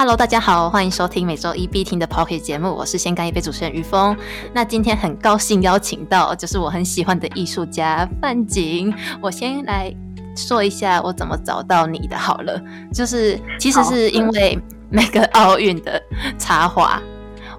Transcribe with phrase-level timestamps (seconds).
[0.00, 4.16] Hello，大家好，欢迎收听每周一必听的 Pocket 节目，我是先干一杯主持人于峰。
[4.50, 8.90] 那今天很高兴邀请到就是我很喜欢的艺术家范景。
[9.20, 9.94] 我先来
[10.34, 12.58] 说一下我怎么找到你的好了，
[12.94, 14.58] 就是其实是因为
[14.88, 16.02] 那个奥运的
[16.38, 16.98] 插画，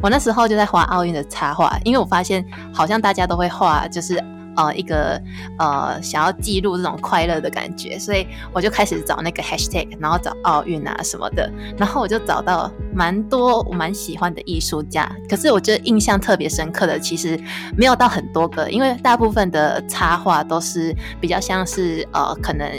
[0.01, 4.19] 我那时候就在画奥运的插画，因为我发现好像大家都会画，就是。
[4.61, 5.19] 呃，一个
[5.57, 15.11] 呃，想要记录这种快乐的感觉，所以我就开始找那个 hashtag，然后找奥运啊什么的，然后我就找到蛮多我蛮喜欢的艺术家。
[15.27, 17.39] 可是我觉得印象特别深刻的，其实
[17.75, 22.69] 没有到很多个，因为大部分的插画都是比较像是呃，可能。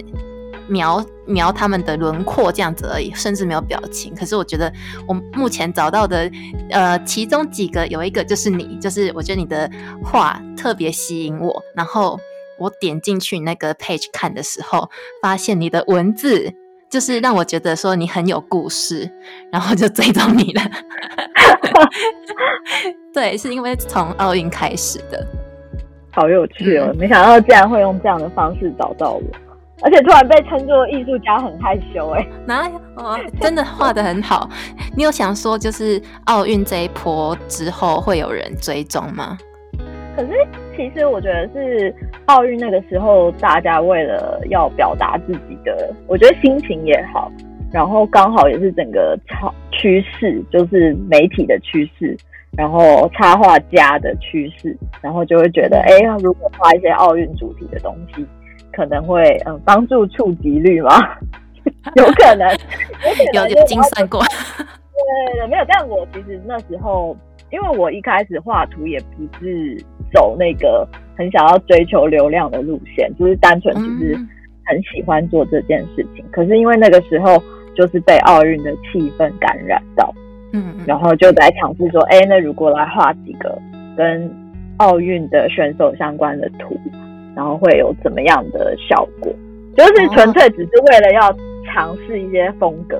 [0.69, 4.15] 描描他们的轮廓这样子而已，甚至没有表情。
[4.15, 4.73] 可是我觉得
[5.07, 6.31] 我目前找到的，
[6.71, 9.71] 呃，其中几个有一个就是你，就是我觉得你的
[10.03, 11.63] 画特别吸引我。
[11.75, 12.19] 然后
[12.59, 14.91] 我点进去那个 page 看的时候，
[15.21, 16.53] 发现你的文字
[16.91, 19.11] 就是让我觉得说你很有故事，
[19.51, 20.63] 然后就追踪你了。
[23.13, 25.27] 对，是因为从奥运开始的，
[26.11, 26.95] 好有趣哦！
[26.99, 29.23] 没想到竟然会用这样的方式找到我。
[29.85, 32.27] 而且突然被称作艺术家，很害羞哎。
[32.47, 32.77] 哪有？
[32.97, 34.49] 哦，真的画的很好。
[34.97, 39.37] 你有想说，就是奥运这一波之后会有人追踪吗？
[40.15, 40.31] 可是
[40.77, 41.95] 其实我觉得是
[42.27, 47.33] 奥运那个时候，大家为了要表达自己的，我觉得心情也好，
[47.73, 52.15] 然后刚好也是整个潮趋势，就是媒体的趋势，
[52.57, 58.25] 然后插画家的趋势，然后就会觉得，哎，如果画一些奥运主题的东西。
[58.73, 60.91] 可能会嗯帮助触及率吗？
[61.95, 62.49] 有可能，
[63.35, 64.21] 有有精算过。
[64.21, 65.65] 对对，没有。
[65.69, 67.17] 但我其实那时候，
[67.51, 69.77] 因为我一开始画图也不是
[70.13, 74.15] 走那个很想要追求流量的路线，就是单纯只是
[74.67, 76.25] 很喜欢做这件事情。
[76.33, 77.41] 可是因为那个时候
[77.77, 80.13] 就是被奥运的气氛感染到，
[80.53, 83.57] 嗯，然后就在尝试说，哎，那如果来画几个
[83.97, 84.31] 跟
[84.79, 86.77] 奥运的选手相关的图。
[87.35, 89.33] 然后会有怎么样的效果？
[89.77, 91.35] 就是纯粹只是为了要
[91.73, 92.99] 尝试一些风格，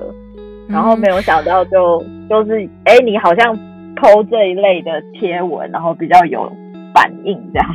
[0.67, 3.55] 然后没有想到就就是哎，你好像
[3.95, 6.51] 剖这一类的贴文，然后比较有
[6.93, 7.69] 反应这样。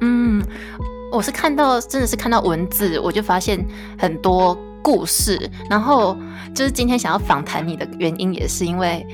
[0.00, 0.40] 嗯，
[1.10, 3.58] 我是看到真的是看到文字，我就发现
[3.98, 5.36] 很多故事。
[5.68, 6.16] 然后
[6.54, 9.04] 就是今天想要访谈你的原因，也是因为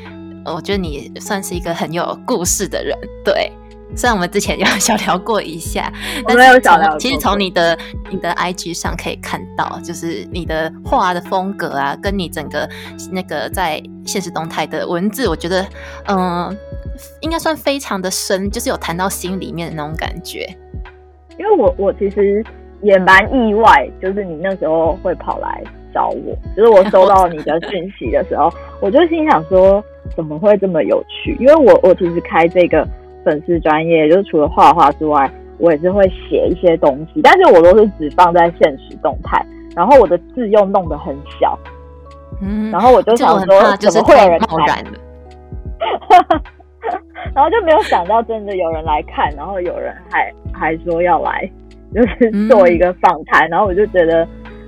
[0.44, 2.94] 我觉得你算是一个很有故事的人，
[3.25, 3.50] 对。
[3.97, 5.93] 虽然我们之前有 小聊过一下，
[6.27, 6.97] 但是有小聊。
[6.99, 7.78] 其实从你的
[8.10, 12.69] 你的 IG 上可以看到，就是你的画的风格啊，跟你整个
[13.12, 15.65] 那个在现实动态的文字，我觉得
[16.09, 16.56] 嗯，
[17.21, 20.49] 应该算非常的深，就是有谈到心里面的那种感觉。
[21.38, 22.44] 因为我我其实
[22.82, 25.62] 也蛮意外，就是你那时候会跑来
[25.93, 29.82] 找我，就是我收到你的 讯息的时候，我就心想说
[30.16, 31.37] 怎么会这么有趣？
[31.41, 32.87] 因为我我其实开这个。
[33.25, 41.59] 粉丝专业就是除了画画之外，我也是会写一些东西，但是我都是只放在现实动态，然后我的字又弄得很小，
[42.43, 44.85] 嗯，然后我就想说怎么会有人来？
[47.35, 51.51] 然后就没有想到真的有人来看，然后有人还还说要来，
[51.95, 54.27] 就是做一个访谈，然后我就觉得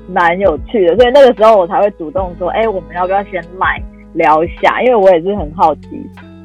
[0.08, 3.80] 蛮有趣的，所以那个时候我才会主动说，哎，我们要不要先来
[4.14, 4.80] 聊一下？
[4.82, 5.88] 因为我也是很好奇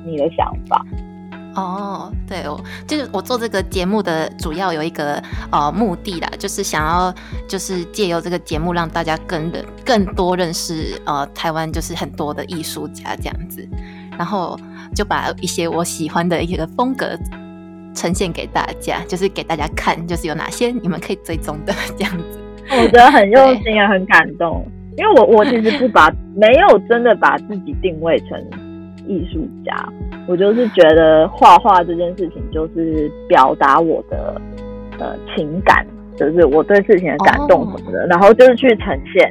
[0.05, 0.85] 你的想法。
[1.55, 7.13] 哦，对哦，就是我做这个节目的主要有一个呃目的啦，就是想要
[7.47, 13.67] 就是借由这个节目让大家更的更多认识呃台湾就是很多的艺术家这样子，
[14.17, 14.57] 然后
[14.95, 17.17] 就把一些我喜欢的一个风格
[17.93, 22.39] 呈现给大家，就是给大家看，就是有哪些你们可以追踪的这样子。
[22.69, 24.65] 我觉得很用心也很感动，
[24.97, 28.41] 因为我我其实不把没有真的把自己定位成。
[29.11, 29.75] 艺术家，
[30.25, 34.39] 我就是觉得画画这件事情就是表达我的
[34.99, 35.85] 呃情感，
[36.15, 39.29] 就是我对事情的感动什么的，然后就是去呈现，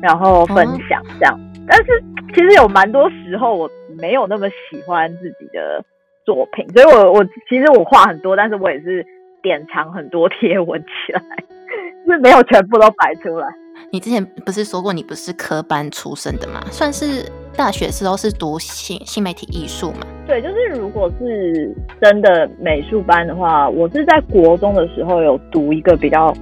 [0.00, 1.38] 然后分享这样。
[1.68, 2.02] 但是
[2.34, 5.84] 其实有蛮多时候我没有那么喜欢自己的
[6.24, 9.04] 作品，所以我我其实我画很多，但是我也是
[9.42, 11.20] 典藏很多贴文起来，
[12.08, 13.46] 是没有全部都摆出来。
[13.92, 16.60] 你之前不是说过你不是科班出身的吗？
[16.70, 20.06] 算是大学时候是读新新媒体艺术嘛？
[20.28, 26.32] 对，就是如果是真的美术班的话，我是在国中的时候有读一个比较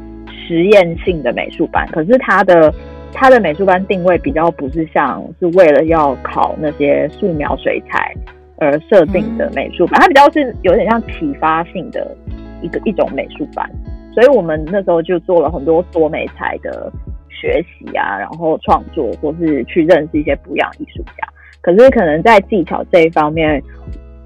[0.47, 2.71] 实验性的美术班，可是他的
[3.15, 8.15] 他的美术班定位比较不是像是为了要考那些素描、水彩
[8.59, 12.15] 而设定的美术班，它比较是有点像启发性的
[12.61, 13.67] 一个一种美术班，
[14.13, 16.93] 所以我们那时候就做了很多多美彩的。
[17.41, 21.29] 学习啊，然后创作，或是去认识一些不一样的艺术家。
[21.61, 23.63] 可是可能在技巧这一方面，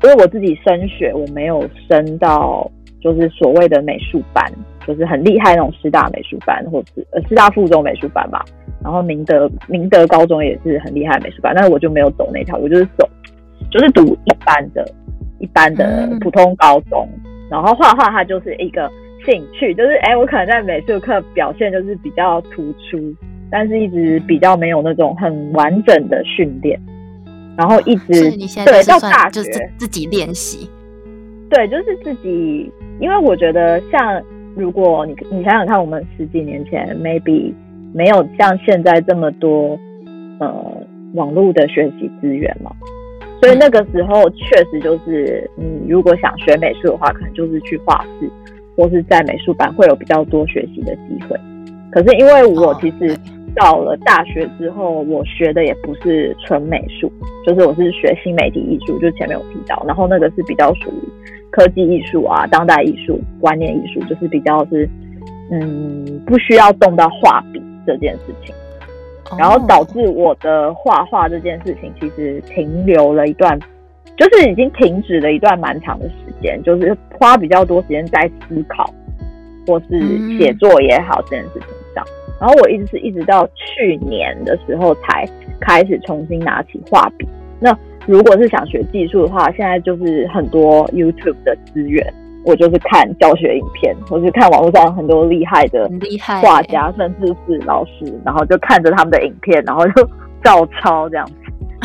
[0.03, 2.71] 因为我自己升学，我没有升到
[3.01, 4.45] 就是所谓的美术班，
[4.87, 8.45] 就是很厉害那种师大美术班，或是呃师大附中美术班吧。
[8.83, 13.09] 然后明德明德高中也是很厉害的美术班，但是我就没有走那条，我就是走
[13.71, 14.85] 就是读一般的、
[15.39, 17.09] 一般的普通高中。
[17.51, 18.91] 然后画画它就是一个
[19.25, 23.15] 兴趣，就是哎，我可能在美术课表现就是比较突出，
[23.51, 26.81] 但是一直比较没有那种很完整的训练。
[27.57, 28.31] 然后一直
[28.65, 29.43] 对到大学
[29.77, 30.71] 自己练习，
[31.51, 32.73] 对，就是自己。
[33.01, 34.23] 因为我觉得像
[34.55, 37.53] 如果你你想想看，我们十几年前 maybe
[37.93, 39.79] 没有像现在这么多
[40.39, 40.83] 呃
[41.15, 42.71] 网络的学习资源嘛。
[43.43, 48.31] 所以那个时候确实就是，你如果想学美术的话，可能就是去画室，
[48.77, 51.39] 或是在美术班会有比较多学习的机会。
[51.91, 53.17] 可是因为我其实
[53.55, 57.11] 到了大学之后，我学的也不是纯美术，
[57.47, 61.09] 就是我是学新媒体艺术，就前面有提到，然后那个是比较属于
[61.51, 64.89] 科技艺术啊、当代艺术、观念艺术，就是比较是
[65.51, 68.55] 嗯不需要动到画笔这件事情。
[69.39, 73.57] 然后导致我的画画这件事情其实停留了一段，
[74.21, 78.85] 就是已经停止了一段蛮长的时间，就是花比较多时间在思考
[79.67, 82.05] 或是写作也好这件事情上。
[82.39, 85.27] 然后我一直是一直到去年的时候才
[85.59, 87.27] 开始重新拿起画笔。
[87.59, 87.75] 那
[88.07, 92.07] 如果是想学技术的话，现在就是很多 YouTube 的资源。
[92.43, 95.91] 我就是看教学影片，或是看网络上很多厉害的
[96.43, 100.09] 画家，甚至是老师，然后就看着他们的影片，然后就
[100.43, 101.35] 照抄这样子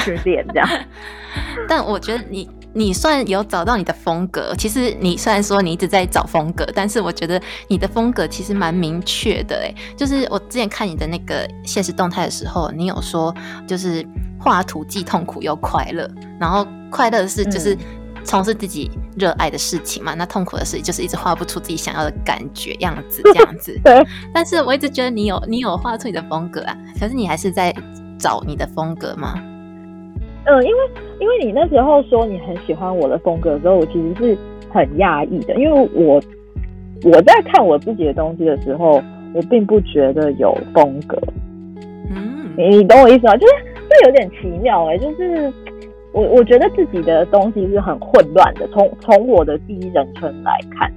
[0.06, 0.69] 去练这样。
[1.68, 4.54] 但我觉得你你算有找到你的风格。
[4.57, 9.56] 其实你虽然说你一直在找风格，但是我觉得你的风格其实蛮明确的。
[9.57, 13.34] 哎，就是我之前看你的那个现实动态的时候，你有说
[13.68, 14.06] 就是
[14.40, 16.10] 画图既痛苦又快乐，
[16.40, 17.78] 然后快乐的是就是。
[18.28, 23.80] 从事自己热爱的事情嘛，那痛苦的事就是一直画不出自己想要的感觉样子，这样子。
[23.86, 24.04] 对。
[24.34, 27.72] 但是我一直觉得你有你有画出你的风格啊，可是你还是在
[28.18, 29.36] 找你的风格吗？
[30.46, 30.80] 嗯，因为
[31.20, 34.38] 因为你那时候说你很喜欢我的风格的时候，我其实是
[34.70, 36.22] 很讶异的，因为我
[37.04, 39.02] 我在看我自己的东西的时候，
[39.34, 41.18] 我并不觉得有风格。
[42.10, 43.36] 嗯，你懂我意思吗？
[43.38, 43.54] 就是
[43.90, 45.52] 这有点奇妙哎，就是。
[46.14, 48.66] 我我觉得自己的东西是很混乱的。
[48.70, 50.90] 从从我的第一人称来看，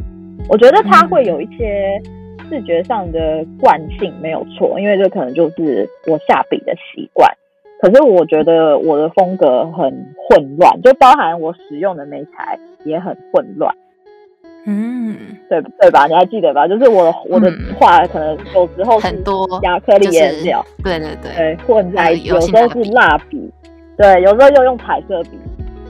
[0.49, 2.01] 我觉得它会有一些
[2.49, 7.29] 视觉上的惯性，没有错，因为这可能就是我下笔的习惯。
[7.81, 9.85] 可是我觉得我的风格很
[10.29, 13.75] 混乱，就包含我使用的媒材也很混乱。
[14.67, 15.17] 嗯，
[15.49, 16.07] 对对吧？
[16.07, 16.67] 你还记得吧？
[16.67, 23.51] 就是我我的画可能有时候很多亚克力颜料，对对对，混在一起，有时候是蜡笔。
[23.97, 25.31] 对，有时候又用彩色笔，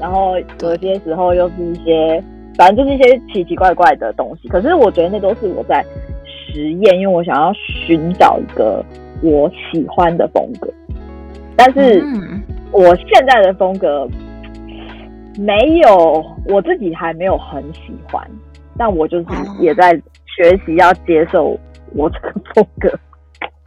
[0.00, 2.22] 然后有些时候又是一些，
[2.56, 4.48] 反正就是一些奇奇怪怪的东西。
[4.48, 5.84] 可是我觉得那都是我在
[6.24, 8.84] 实验，因为我想要寻找一个
[9.22, 10.68] 我喜欢的风格。
[11.58, 12.00] 但是
[12.70, 14.08] 我现在的风格
[15.36, 18.24] 没有我自己还没有很喜欢，
[18.78, 19.26] 但我就是
[19.60, 19.92] 也在
[20.24, 21.58] 学习要接受
[21.94, 22.98] 我这个风格。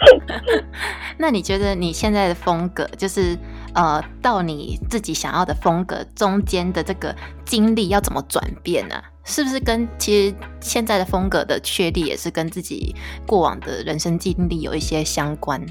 [1.19, 3.37] 那你觉得你现在的风格，就是
[3.75, 7.13] 呃，到你自己想要的风格中间的这个
[7.45, 8.95] 经历要怎么转变呢？
[9.25, 12.95] 是不是跟其实现在的风格的确立也是跟自己
[13.27, 15.61] 过往的人生经历有一些相关？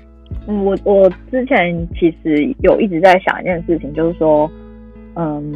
[0.46, 4.50] 嗯，我我之前其实有一直在想一件事情，就是说，
[5.16, 5.52] 嗯，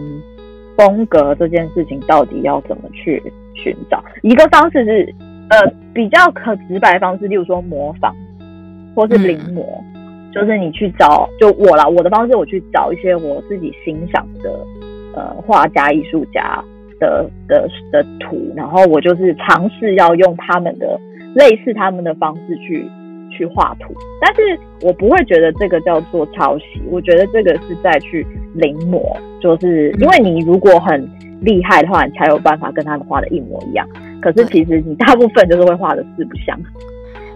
[0.77, 3.23] 风格这件事情到底要怎么去
[3.55, 4.03] 寻找？
[4.23, 5.15] 一个方式是
[5.51, 8.15] 呃比较可直白方式，例如说模仿。
[8.97, 9.65] 或是临摹，
[10.33, 14.65] 就是你去找，就我啦，我的方式，我去找一些我自己欣赏的
[15.17, 16.63] 呃画家、艺术家
[17.01, 20.97] 的的的图，然后我就是尝试要用他们的
[21.35, 22.89] 类似他们的方式去
[23.37, 24.41] 去画图，但是
[24.83, 29.03] 我不会觉得这个叫做抄袭，我觉得这个是在去临摹，
[29.41, 31.09] 就是因为你如果很
[31.41, 33.87] 厉害的话，你才有办法跟他们画的一模一样，
[34.23, 36.59] 可是其实你大部分就是会画的四不像。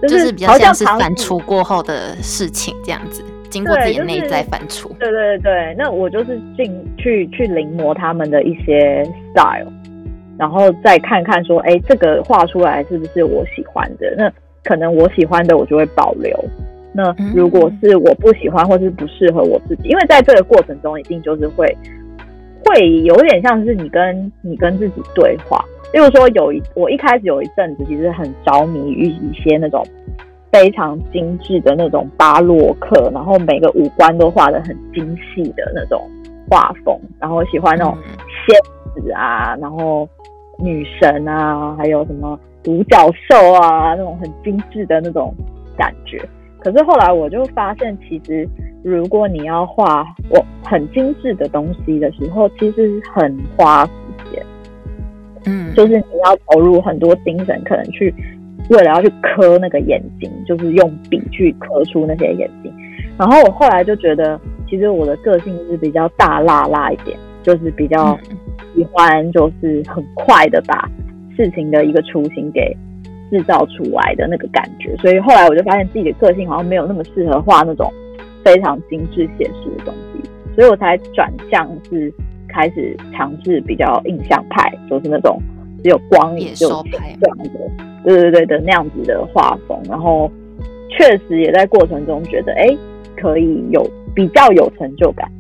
[0.02, 4.86] 就是比较像是反刍过后的事情这样子，经过自己内在反刍。
[4.96, 9.02] 对对对那我就是进去去临摹他们的一些
[9.34, 9.66] style，
[10.38, 14.14] 然后再看看说，哎，这个画出来是不是我喜欢的？
[14.16, 14.32] 那
[14.68, 16.32] 可能我喜欢的我就会保留。
[16.92, 21.66] 那如果是我不喜欢或是不适合我自己，因为在这个过程中一定就是会
[22.64, 25.64] 会有点像是你跟你跟自己对话。
[25.92, 29.82] 例如说，有一我一开始有一阵子其实很着迷于一些那种
[30.52, 36.02] 非常精致的那种巴洛克，然后每个五官都画的很精细的那种
[36.50, 37.96] 画风，然后喜欢那种
[38.46, 40.06] 仙子啊，然后
[40.58, 45.34] 女神啊，还有什么独角兽啊，那种很精致的那种
[45.74, 46.20] 感觉。
[46.58, 48.46] 可是后来我就发现，其实
[48.84, 53.90] 如果你要画我很精致的东西的时候，其实很花时
[54.30, 54.46] 间。
[55.46, 58.14] 嗯，就是你要投入很多精神，可能去
[58.68, 62.70] 为了要去刻那个眼睛，就是用笔去刻出那些眼睛。
[63.16, 68.18] 然后我后来就觉得，其实我的个性是比较大辣辣一点，就是比较
[68.74, 70.86] 喜欢就是很快的把
[71.38, 72.76] 事情的一个雏形给。
[73.30, 77.92] 制造出来的那个感觉，所以后来我就发现自己的个性好像没有那么适合画那种
[78.42, 82.10] 非常精致写实的东西，所以我才转向是
[82.48, 85.38] 开始尝试比较印象派，就是那种
[85.84, 87.50] 只有光影就这样的，
[88.02, 89.78] 对对对的那样子的画风。
[89.90, 90.32] 然后
[90.88, 92.74] 确实也在过程中觉得，哎，
[93.14, 95.30] 可以有比较有成就感，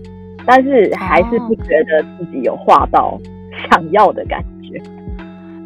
[0.44, 3.18] 但是还是不觉得自己有画到
[3.70, 4.57] 想要的感觉。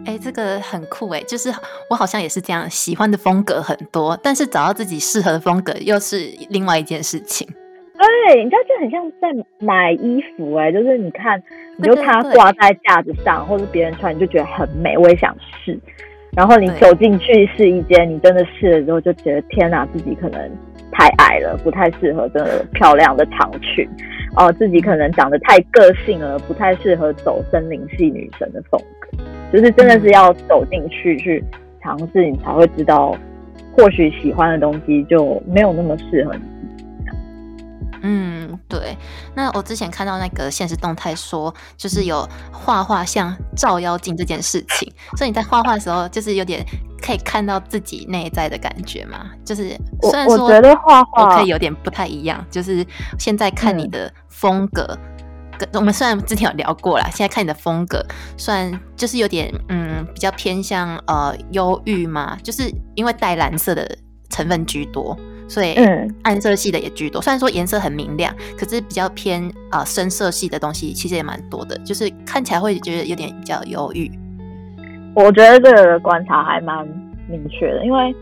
[0.05, 1.49] 哎，这个很酷哎，就是
[1.89, 6.17] 我好像也是这样，喜欢的风格很多，但是找到自己适合的风格又是
[6.51, 7.47] 另外一件事情。
[7.97, 9.29] 对，你知道就很像在
[9.61, 11.41] 买衣服哎，就是你看，
[11.77, 15.79] 你就它挂在架子上，或者别人穿，你就觉得很美，我也想试。
[16.37, 20.51] 然后你走进去试衣间，你真的试了之后，就觉得天哪，自己可能
[20.91, 23.89] 太矮了，不太适合这个漂亮的长裙。
[24.35, 29.02] 哦，自己可能长得太个性了，不太适合走森林系女神的风格。
[29.53, 31.45] 就是真的是要走进去去
[31.83, 33.15] 尝试，你才会知道，
[33.77, 36.41] 或许喜欢的东西就没有那么适合你。
[38.05, 38.97] 嗯，对。
[39.35, 46.65] 那我之前看到那个现实动态说，就是有画画像照妖镜这件事情，所以你在画画的时候，就是有点
[47.01, 49.31] 可以看到自己内在的感觉嘛。
[49.45, 49.69] 就是
[50.03, 52.85] 虽然说我觉得画画可以有点不太一样，就是
[53.19, 54.99] 现在看你的风格。
[55.75, 58.05] 我们虽然之前有聊过啦，现在看你的风格，
[58.37, 63.97] 算就是有点嗯比较偏向呃忧郁嘛，就是因为带蓝色的
[64.31, 65.17] 成分居多，
[65.49, 65.75] 所以
[66.23, 67.21] 暗色系的也居多。
[67.21, 74.11] 虽然说颜色很明亮，可是比较偏啊深色系的东西其实也蛮多的，就是看起来会觉得有点比较忧郁。
[75.15, 76.87] 我觉得这个观察还蛮
[77.29, 78.15] 明确的，因为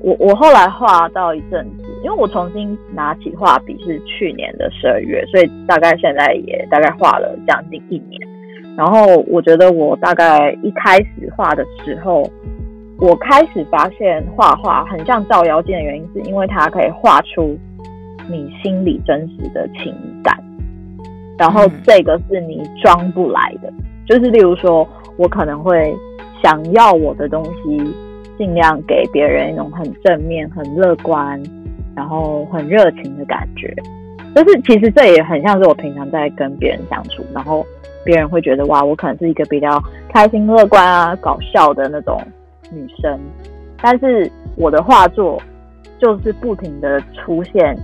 [0.00, 1.84] 我我后来画到一阵子。
[2.04, 8.20] 因为我重新拿起画笔是去年的十二月，所以大概现在也大概画了将近一年。
[8.76, 12.22] 然后我觉得我大概一开始画的时候，
[13.00, 17.58] 我开始发现画画很像照妖镜的原因，是因为它可以画出
[18.30, 20.38] 你心里真实的情感。
[21.36, 23.72] 然后这个是你装不来的，
[24.06, 24.86] 就是例如说
[25.16, 25.92] 我可能会
[26.40, 27.92] 想要我的东西
[28.38, 31.42] 尽量给别人一种很正面、很乐观。
[31.96, 33.74] 然后很热情的感觉，
[34.32, 37.66] 就是其实这也很像是我平常在跟别人相处，然后
[38.04, 42.22] 别人会觉得哇，我可能是一个比较开心、乐观啊、搞笑的那种
[42.70, 43.18] 女生，
[43.82, 45.42] 但是我的画作
[45.98, 47.76] 就是不停的出现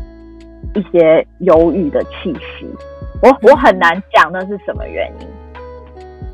[0.76, 2.68] 一些忧郁的气息，
[3.20, 5.26] 我我很难讲那是什么原因，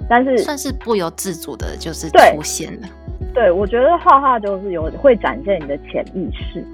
[0.07, 2.87] 但是算是不由自主的，就是出现了。
[3.33, 6.65] 对，我觉得画画就是有会展现你的潜意识。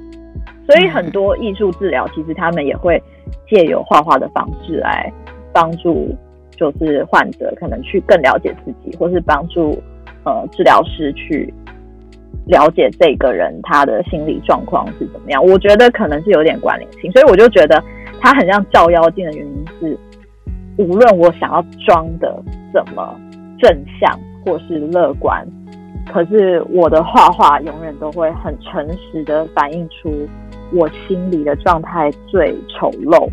[0.67, 3.01] 所以很多艺术治疗，其实他们也会
[3.49, 5.13] 借由画画的方式来
[5.53, 6.13] 帮助，
[6.57, 9.81] 就是患者可能去更了解自己，或是帮助
[10.25, 11.53] 呃治疗师去
[12.47, 15.45] 了解这个人他的心理状况是怎么样。
[15.45, 17.81] 我觉得可能是有点关联性，所以我就觉得
[18.21, 19.97] 他很像照妖镜的原因是，
[20.79, 23.15] 无论我想要装的怎么
[23.59, 25.47] 正向或是乐观。
[26.13, 30.27] 可是我的画画永远都会很诚实的反映出
[30.73, 33.29] 我心里的状态最丑陋，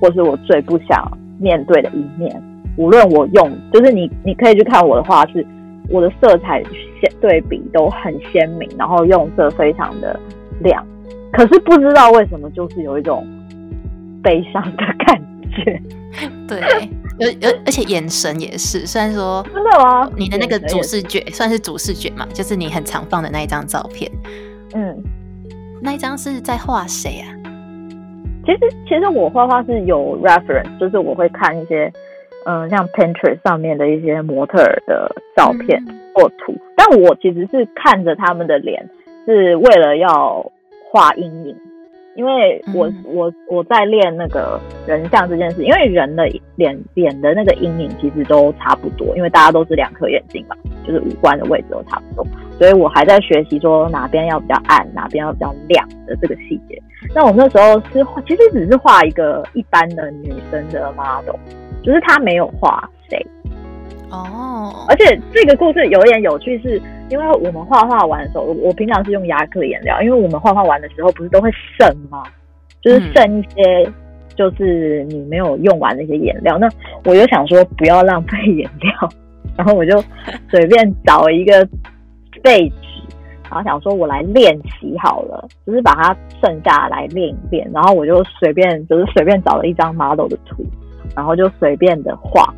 [0.00, 1.06] 或是我最不想
[1.38, 2.42] 面对的一面。
[2.76, 5.46] 无论我用，就是你，你可以去看我的画，是
[5.88, 10.18] 我的色彩鲜对比都很鲜明，然后用色非常的
[10.60, 10.84] 亮。
[11.32, 13.24] 可是不知道为什么，就是有一种
[14.22, 15.20] 悲伤的感
[15.52, 15.80] 觉。
[16.48, 16.60] 对。
[17.20, 20.10] 而而而且眼神也是，虽然说真的吗？
[20.16, 24.10] 你的那个主视觉算是主视觉嘛，就是你很常放的那一张照片。
[24.74, 25.02] 嗯，
[25.80, 27.30] 那一张是在画谁啊？
[28.44, 31.90] 其实其实我画画是有 reference，就是我会看一些
[32.46, 35.82] 嗯，像 Pinterest 上面的一些模特的照片
[36.14, 38.86] 或图，但我其实是看着他们的脸，
[39.24, 40.44] 是为了要
[40.90, 41.56] 画阴影。
[42.16, 46.24] 因为我我我在练那个人像这件事，因为人的
[46.56, 50.56] 脸脸的那个阴影其实都差不多，因为大家都是两颗眼睛嘛，
[50.86, 52.26] 就是五官的位置都差不多。
[52.58, 56.80] 所以我还在学习说哪边要比较暗，哪边要比较亮的这个细节。
[57.14, 61.36] 那我那时候是画，其实只是画一个一般的女生的 model，
[61.82, 63.26] 就是她没有画谁。
[64.10, 66.80] 哦，而且这个故事有一点有趣，是
[67.10, 72.22] 因为我们画画完的时候，我我平常是用亚克颜料，因为我们画画完的时候不是都会剩吗？
[72.80, 73.90] 就是剩一些，
[74.36, 76.58] 就是你没有用完的一些颜料。
[76.58, 76.68] 那
[77.04, 79.08] 我就想说不要浪费颜料，
[79.56, 80.02] 然后我就
[80.50, 81.66] 随便找一个
[82.42, 82.76] 废纸，
[83.50, 87.68] 然后想说我来练习好了，就是把它剩下来练一练。
[87.72, 90.64] 然后我就随便就是随便找了一张 model 的图，
[91.16, 92.54] 然后就随便的画。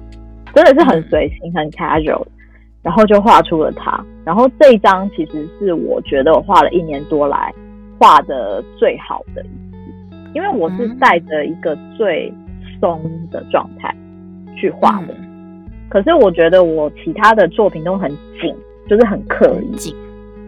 [0.56, 2.24] 真的是很随性、很 casual，
[2.82, 4.02] 然后就画出了它。
[4.24, 7.54] 然后这一张其实是我觉得我画了一年多来
[7.98, 12.32] 画的最好的一次，因为我是带着一个最
[12.80, 12.98] 松
[13.30, 13.94] 的状态
[14.56, 15.14] 去画的。
[15.90, 18.10] 可是我觉得我其他的作品都很
[18.40, 18.56] 紧，
[18.88, 19.94] 就是很刻意。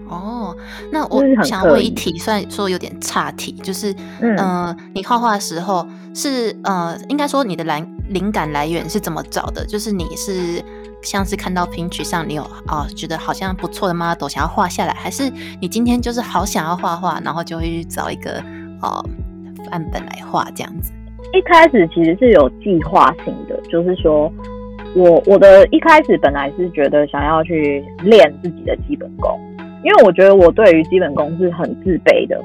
[0.09, 0.57] 哦，
[0.91, 9.65] 那我想问一题，虽然说有点岔题，就是，嗯，你画画的时候是，呃，应该说你的灵灵感来源是怎么找的？
[9.67, 10.62] 就是你是
[11.03, 18.43] 像是看到拼曲上你有啊，觉得好像不错的 model 想要画下来，还是你今天就是好想要画画，然后就会去找一个
[18.83, 19.05] 哦
[19.71, 20.93] 范本来画这样子？
[21.33, 24.33] 一开始其实是有计划性的，就是说
[24.95, 29.38] 我我的一开始本来是觉得想要去练自己的基本功。
[29.85, 32.37] 因为我觉得我对于基本功是很自卑的，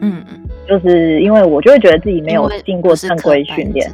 [0.00, 3.86] 嗯嗯，就是因为我就会觉得自己没有经过正规训练，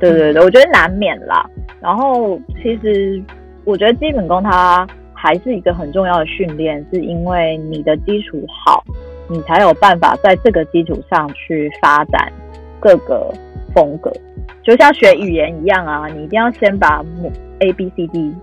[0.00, 1.48] 对对对，我觉得难免啦。
[1.80, 3.22] 然后其实
[3.64, 8.82] 我觉得基本功它还是一个很重要的训练，是因为你的基础好，
[9.28, 12.32] 你才有办法在这个基础上去发展
[12.80, 13.32] 各个
[13.74, 14.12] 风格，
[14.62, 17.04] 就像学语言一样啊，你一定要先把
[17.60, 18.34] A B C D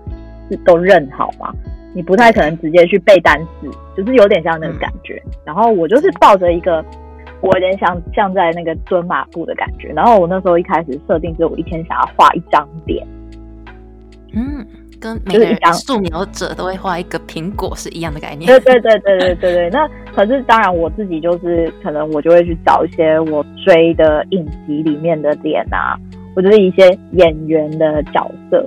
[0.50, 1.52] 是都认好嘛。
[1.94, 5.22] 你不太可能直接去背单词，就是有点像那个感觉。
[5.46, 6.84] 然后我就是抱着一个，
[7.40, 9.88] 我有点像像在那个蹲马步的感觉。
[9.94, 13.06] 然后我那时候一开始设定是我一天想要画一张脸，
[14.34, 14.66] 嗯，
[15.00, 18.46] 跟每个张素描者都会画一个苹果是一样的概念。
[18.46, 19.70] 对对对对对对对。
[19.70, 25.96] 那可是当然我自己就是可能我就会去找一些我追的影集里面的脸啊，
[26.34, 28.66] 或者是一些演员的角色。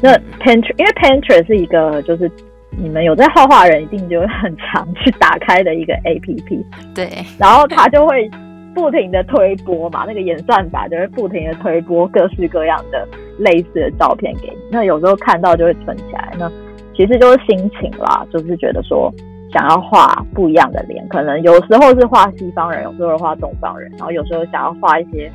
[0.00, 2.30] 那 Painter 因为 Painter 是一个就是。
[2.76, 7.08] 你们有在画画人一定就会很常去打开的一个 A P P，对，
[7.38, 8.30] 然后它就会
[8.74, 13.06] 不停的推播嘛，那个演算法就会不停的推播各式各样的
[13.38, 14.56] 类似的照片给你。
[14.70, 16.50] 那有时候看到就会存起来，那
[16.96, 19.12] 其实就是心情啦，就是觉得说
[19.52, 25.30] 想要画不一样的脸，可能有时候是画西方人，有时候画东方人，然后有时候想要画一些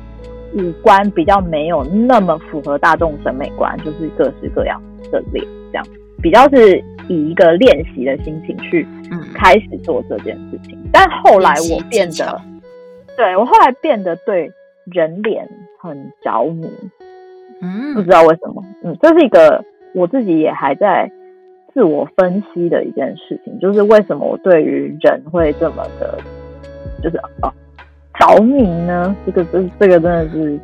[0.54, 5.84] 五官比较没有那么符合大众审美观，就是各式各样的脸这样。
[6.20, 8.86] 比较是以一个练习的心情去
[9.34, 12.40] 开始做这件事情，但后来我变得，
[13.16, 14.50] 对我后来变得对
[14.84, 15.48] 人脸
[15.80, 16.70] 很着迷，
[17.60, 21.10] 嗯，不知道为什么，嗯，这是一个我自己也还在
[21.74, 26.18] 自我分析的一件事情，就是为什么我对于人会这么的，
[27.02, 27.52] 就是啊
[28.18, 29.16] 着迷呢？
[29.24, 30.58] 这个这这个真的是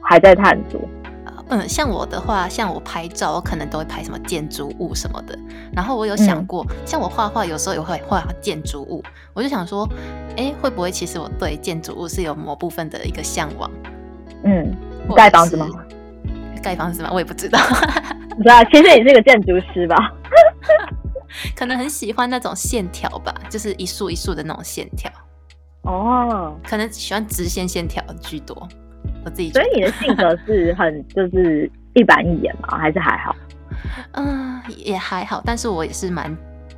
[0.00, 0.80] 还在探索。
[1.48, 5.38] 嗯，像我的话，像我拍照，我可能都会拍什么建筑物什么的。
[5.72, 9.02] 然后我有想过，像我画画，有时候也会画建筑物。
[9.34, 9.88] 我就想说，
[10.36, 13.70] 哎，会不会其实我对建筑物是有某部分的一个向往？
[14.44, 14.74] 嗯，
[15.14, 15.68] 盖房子吗？
[16.62, 17.10] 盖房子吗？
[17.12, 17.58] 我也不知道。
[18.42, 19.96] 对啊，其实你是个建筑师吧？
[21.54, 25.10] 可能很喜欢那种线条吧，就是一束一束的那种线条。
[25.82, 28.66] 哦，可能喜欢直线线条居多。
[29.24, 32.78] 我自己，所以你的性格是很就是一板一眼吗？
[32.78, 33.34] 还是还好？
[34.12, 36.34] 嗯， 也还好，但是我也是蛮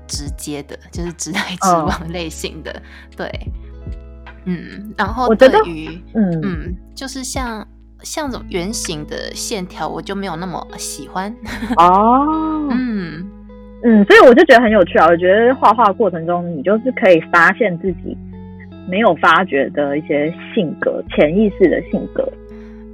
[0.07, 2.75] 直接的，就是直来直往类型的。
[3.17, 3.31] 对，
[4.45, 7.67] 嗯，然后对于嗯嗯，就是像
[8.03, 11.35] 像这种圆形的线条，我就没有那么喜欢。
[11.77, 13.29] 哦，嗯
[13.85, 15.07] 嗯，所以我就觉得很有趣啊！
[15.07, 18.17] 我觉得画画过程中，你就是可以发现自己。
[18.89, 22.27] 没有发觉的一些性格，潜意识的性格。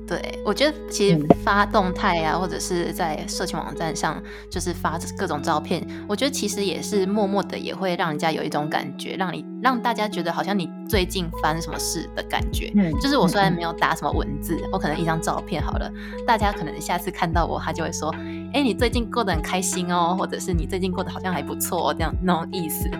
[0.05, 12.71] 对，我觉得其实发动态啊，或者是在社群网站上，就是发各种照片，我觉得其实也是默默的，也会让人家有一种感觉，让你让大家觉得好像你最近发生什么事的感觉。
[12.75, 15.91] 嗯，就是我虽然没有打什么文字，我可能一张照片好了，
[16.27, 18.15] 大家可能下次看到我，他就会说
[18.53, 22.91] ：“哎，你最近过得很开心哦，或者是你最近过得好像还不错，哦这样那种意思。”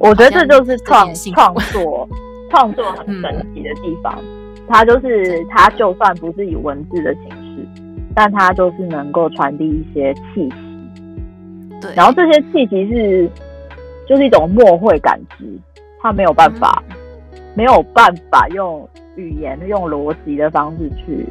[0.00, 2.08] 我觉得这就是创创作，
[2.50, 4.18] 创作很神奇的地方。
[4.66, 7.66] 它就是它，就算不是以文字的形式，
[8.14, 11.80] 但它就是能够传递一些气息。
[11.80, 13.28] 对，然后这些气息是
[14.08, 15.44] 就是一种默会感知，
[16.00, 16.82] 它没有办法，
[17.54, 21.26] 没有办法用语言、用逻辑的方式去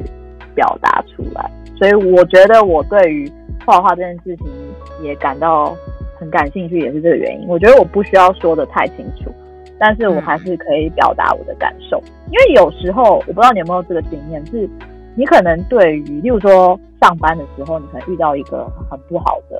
[0.54, 1.50] 表达出来。
[1.78, 3.30] 所以我觉得我对于
[3.64, 4.46] 画画这件事情
[5.02, 5.74] 也感到
[6.20, 7.48] 很感兴趣，也是这个原因。
[7.48, 9.32] 我觉得我不需要说的太清楚，
[9.78, 12.00] 但是我还是可以表达我的感受。
[12.26, 14.68] 因为有时候我不知道你有没有这个经验，是
[15.16, 19.58] 你可能对于，例如说上班的时候，你可能遇到一个很不好的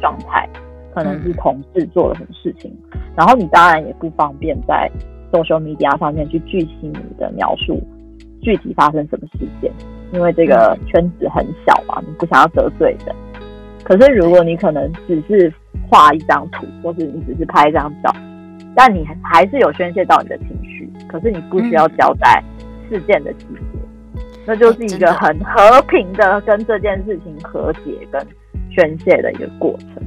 [0.00, 0.48] 状态，
[0.92, 2.76] 可能是同事做了什么事情，
[3.16, 4.90] 然后你当然也不方便在
[5.32, 7.80] social media 上面去具体你的描述，
[8.42, 9.72] 具体发生什么事件，
[10.12, 13.14] 因为这个圈子很小嘛，你不想要得罪人。
[13.84, 15.52] 可是如果你可能只是
[15.90, 18.10] 画一张图，或是你只是拍一张照，
[18.74, 22.42] 但你还是有宣泄到你的情绪，可是你不需要交代
[22.88, 28.26] 事件的细节，那就是一个很和平的跟这件事情和解跟
[28.70, 30.02] 宣泄的一个过程。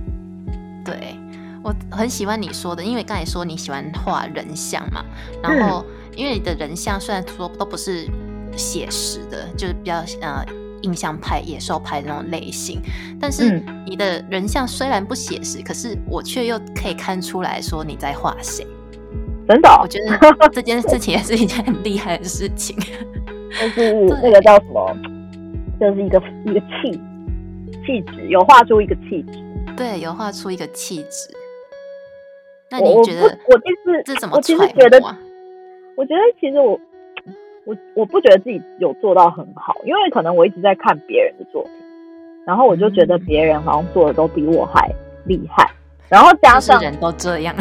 [0.83, 1.15] 对
[1.63, 5.05] 我很喜欢你说的，因为刚才说你喜欢画人像嘛，
[5.43, 5.85] 然后
[6.15, 8.07] 因为你的人像虽然说都不是
[8.53, 10.43] 写实的，就是比较呃。
[10.81, 12.79] 印象派、野兽派那种类型，
[13.19, 18.65] 但是你的人像虽然不写实，可是我却又可以看出来说你在画谁。
[19.47, 20.17] 真的，我觉得
[20.51, 22.77] 这件事情也是一件很厉害的事情。
[23.59, 24.95] 就是那个叫什么，
[25.79, 26.91] 就是一个一个气
[27.85, 29.39] 气质，有画出一个气质。
[29.75, 31.29] 对，有画出一个气质。
[32.69, 34.99] 那你觉得我其实这怎么其实觉得，
[35.95, 36.79] 我觉得其实我。
[37.67, 41.71] 我我不觉得自己有做到很好，因为可能我一直在看别人的作品，
[42.45, 44.89] 然后我就觉得别人好像做的都比我还
[45.25, 45.69] 厉害，
[46.07, 47.53] 然后加上人都这样，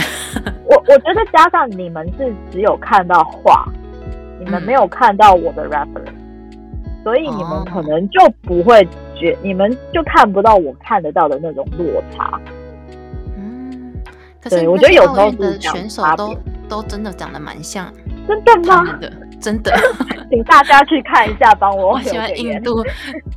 [0.65, 3.67] 我我觉得加上你们是只有看到画，
[4.39, 6.15] 你们没有看到我的 reference，
[7.03, 12.41] 所以你们可能就不会觉，你们就看不到我看得到的那种落差。
[13.37, 13.93] 嗯，
[14.41, 16.33] 可是我觉得有时候的选手都
[16.69, 17.93] 都真的长得蛮像，
[18.29, 18.85] 真的吗？
[18.87, 19.26] 真的，
[20.29, 21.93] 请大家去看一下，帮我。
[21.93, 22.83] 我喜欢印度，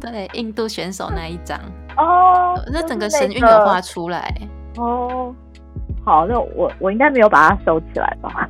[0.02, 1.60] 对印度选手那一张
[1.98, 4.34] 哦，那整个神韵有画出来
[4.78, 5.34] 哦。
[6.04, 8.50] 好，那我我应该没有把它收起来吧？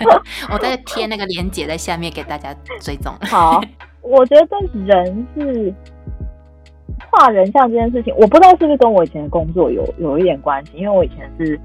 [0.50, 3.12] 我在贴那个链接在下面给大家追踪。
[3.28, 3.60] 好，
[4.00, 5.74] 我觉得人是
[7.10, 11.60] 画人像这件事情，我不知道是不是跟我以前的工作有有一点关系，因为我以前是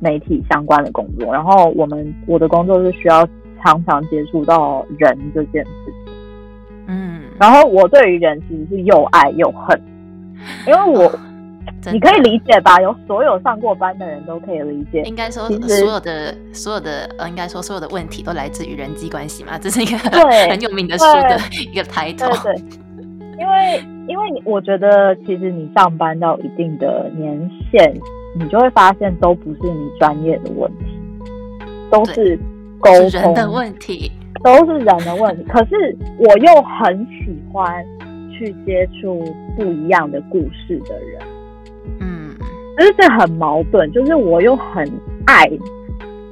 [0.00, 3.26] 媒体相关的工作，然后我们我的工作是需要。
[3.62, 5.70] 常常接触到人这件事
[6.04, 6.12] 情，
[6.88, 9.80] 嗯，然后我对于人其实是又爱又恨，
[10.66, 11.12] 因为我
[11.92, 12.80] 你可以理解吧？
[12.80, 15.02] 有所有上过班的人都可以理解。
[15.02, 19.96] 应该说，所有的所有的呃，应该说所有的问题都来自于人际关系嘛，这是一个
[20.50, 22.26] 很有名的书的一个抬头。
[22.42, 22.54] 对，
[23.38, 27.94] 因为因为我觉得其实你上班到一定的年限，
[28.36, 30.84] 你就会发现都不是你专业的问题，
[31.90, 32.38] 都是。
[32.80, 33.34] 沟通。
[33.34, 34.10] 的问题
[34.42, 37.84] 都是人的问题， 可是我又很喜欢
[38.32, 39.22] 去接触
[39.56, 41.20] 不一样的故事的人，
[42.00, 42.30] 嗯，
[42.78, 44.90] 就是这很矛盾，就是我又很
[45.26, 45.46] 爱，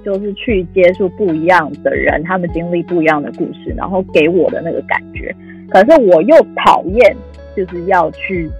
[0.04, 5.34] 就是去接触不一样的人，他们经历不一样的故事，然后给我的那个感觉，
[5.68, 6.34] 可是我又
[6.64, 7.16] 讨厌
[7.54, 8.50] 就是要去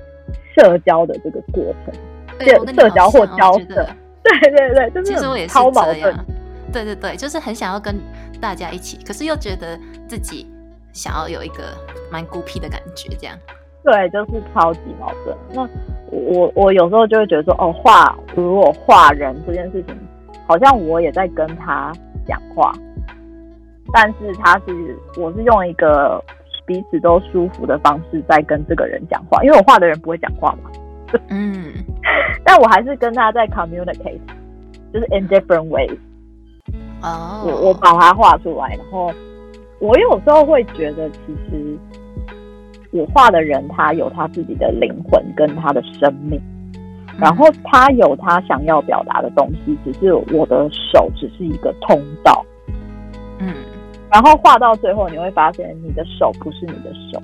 [0.55, 3.87] 社交的这个过程，社社交或交涉，
[4.22, 6.14] 对对对，就是超矛盾。
[6.72, 7.98] 对对对，就是很想要跟
[8.40, 10.46] 大家一起，可是又觉得自己
[10.92, 11.64] 想要有一个
[12.11, 13.37] 蛮孤僻的感觉，这样。
[13.85, 15.37] 对，就是超级矛盾。
[15.54, 15.68] 那
[16.11, 19.96] 我我有时候就会觉得说，哦，画如果画人这件事情，
[20.46, 21.92] 好像我也在跟他
[22.26, 22.72] 讲话，
[23.92, 26.22] 但是他是我是用一个
[26.66, 30.70] 彼此都舒服的方式在跟这个人讲话，因为我画的人不会讲话嘛。
[31.28, 31.72] 嗯。
[32.44, 34.20] 但我还是跟他在 communicate，
[34.92, 35.98] 就是 in different ways。
[37.02, 39.12] 哦，我我把它画出来，然后
[39.78, 41.78] 我有时候会觉得，其实
[42.90, 46.40] 我画的人他有他自己的灵魂跟他的生命，
[47.18, 52.44] 然后他有他想要表达的东西，只是我的手只是一个通道。
[53.38, 53.54] 嗯，
[54.11, 57.22] 然后画到最后，你会发现你的手不是你的手，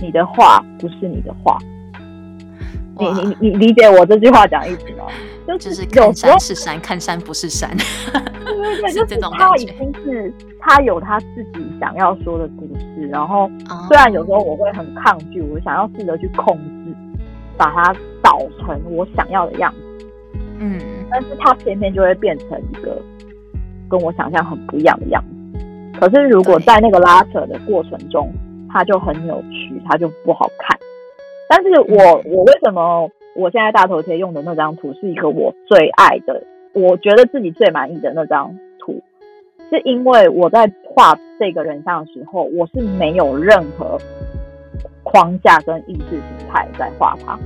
[0.00, 1.58] 你的画不是你的画。
[2.96, 5.04] 你你你理解我这句话讲意思吗？
[5.46, 7.70] 就是看山是山，看山不是山。
[8.44, 13.50] 对对 对，就是他已经是他有他自己想要说的故事，然后
[13.88, 16.94] 虽然有时候我会很抗拒，我想要试着去控制，
[17.56, 20.06] 把它导成我想要的样子。
[20.58, 20.80] 嗯，
[21.10, 23.00] 但是他偏偏就会变成一个
[23.88, 25.60] 跟我想象很不一样的样子。
[25.98, 28.32] 可是如果在那个拉扯的过程中，
[28.72, 30.78] 他就很扭曲，他就不好看。
[31.48, 36.42] 但是我我为什么我现在大头贴用的那张图是一个我最爱的
[36.72, 39.00] 我觉得自己最满意的那张图，
[39.70, 43.98] 是因为我在画这个人像的时候，我是没有任何
[45.02, 47.38] 框架跟意识形态在画他。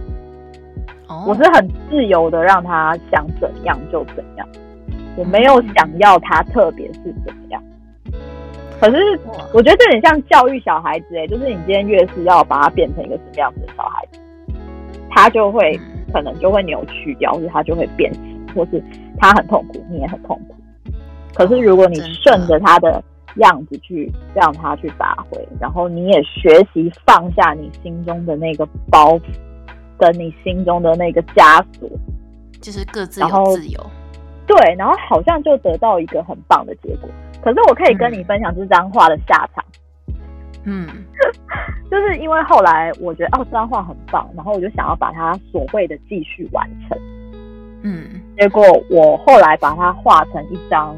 [1.27, 4.47] 我是很自由的，让他想怎样就怎样，
[5.17, 7.63] 我没有想要他特别是怎么样。
[8.81, 9.19] 可是
[9.53, 14.19] 我觉得这点像教育小孩子，哎，就是你今天越是要把他变成一个什么样子的小孩子，
[15.11, 15.79] 他就会
[16.13, 18.83] 可能就会扭曲掉，或者他就会变形，或是
[19.19, 20.55] 他很痛苦，你也很痛苦。
[21.35, 23.03] 可是如果你顺着他的
[23.37, 29.23] 样子去让他去发挥，然后你也学习放下你心中的那个包袱。
[30.01, 31.91] 跟你心中的那个枷锁，
[32.61, 33.91] 就是各自有自由，
[34.47, 37.11] 对，然后好像就得到一个很棒的结果。
[37.43, 39.65] 可是我可以跟你分享这张画的下场，
[40.63, 40.87] 嗯，
[41.91, 46.99] 就是因为后来我觉得哦这张画很棒，然后我就想要把它所谓的继续完成，
[47.83, 50.97] 嗯，结果我后来把它画成一张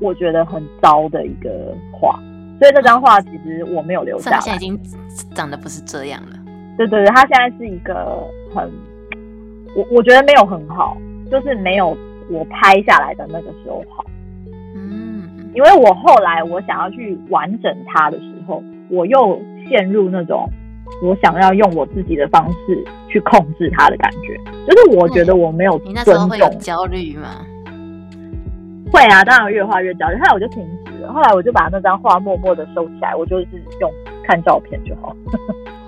[0.00, 2.18] 我觉得很糟的一个画，
[2.58, 4.78] 所以这张画其实我没有留下，现在已经
[5.34, 6.36] 长得不是这样了。
[6.76, 8.22] 对对对，它现在是一个
[8.54, 8.70] 很，
[9.76, 10.96] 我我觉得没有很好，
[11.30, 11.96] 就是没有
[12.28, 14.04] 我拍下来的那个时候好。
[14.74, 20.48] 嗯，因为我后来我想要去完整它的时候，我又陷入那种
[21.02, 27.44] 我想要用我自己的方式去控制他的感觉，就是我觉得我没有你那时候会有焦虑吗？
[28.92, 30.14] 会啊，当然越画越焦虑。
[30.16, 33.46] 后来我就停止了，后来我就把那张画默默的收起来，我就是
[33.80, 33.90] 用
[34.24, 35.14] 看照片就好。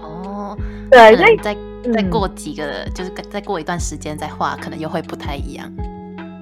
[0.03, 0.59] 哦。
[0.91, 1.55] 对，所以再
[1.95, 5.71] 再过几个，就是再过一段时间再画，可能又会不太一样。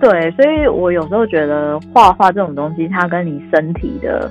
[0.01, 4.31] 对，所以我有时候觉得画画这种东西，它跟你身体的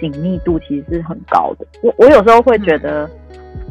[0.00, 1.66] 紧密度其实是很高的。
[1.82, 3.08] 我我有时候会觉得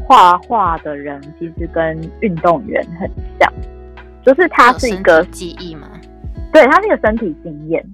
[0.06, 3.10] 画画的人其实跟运动员很
[3.40, 3.52] 像，
[4.24, 5.88] 就是他是一个记忆嘛。
[6.52, 7.86] 对，他是一个身体经验。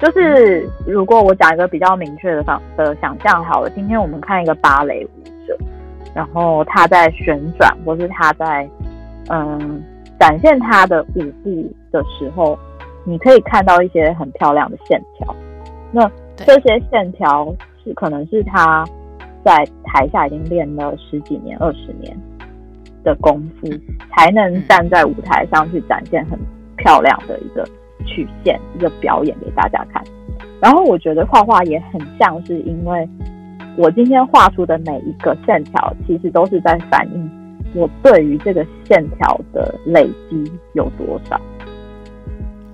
[0.00, 5.56] 就是如果我讲一个比较明确的方的想象好了，今天我们看一个芭蕾舞者。
[6.14, 8.68] 然后他在旋转，或是他在
[9.28, 9.80] 嗯
[10.18, 12.58] 展现他的舞步的时候，
[13.04, 15.36] 你可以看到一些很漂亮的线条。
[15.92, 16.10] 那
[16.46, 18.84] 这些线条是可能是他
[19.44, 22.16] 在台下已经练了十几年、二十年
[23.02, 23.68] 的功夫，
[24.14, 26.38] 才能站在舞台上去展现很
[26.76, 27.64] 漂亮的一个
[28.06, 30.02] 曲线、一个表演给大家看。
[30.60, 33.08] 然后我觉得画画也很像是因为。
[33.76, 37.30] 我今天画出的每一个线条，其实都是在反映
[37.72, 41.40] 我对于这个线条的累积有多少。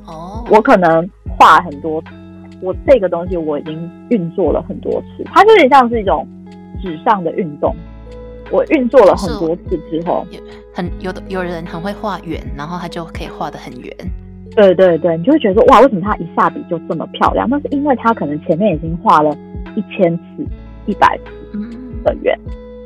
[0.07, 2.03] 哦，我可能画很多，
[2.61, 6.27] 我这个东西我已经运作了很多次，它有点像是一种
[6.83, 7.75] 纸上的运动。
[8.51, 10.27] 我运作了很多次之后，
[10.75, 13.91] 很有的有人很会画圆，然后他就可以画的很圆。
[14.55, 17.49] 对对对，你就会觉得说哇，为什么他一下笔就这么漂亮？
[17.49, 19.37] 那是因为他可能前面已经画了
[19.75, 20.47] 一千次。
[20.89, 21.59] 一百次
[22.05, 22.33] 的圆，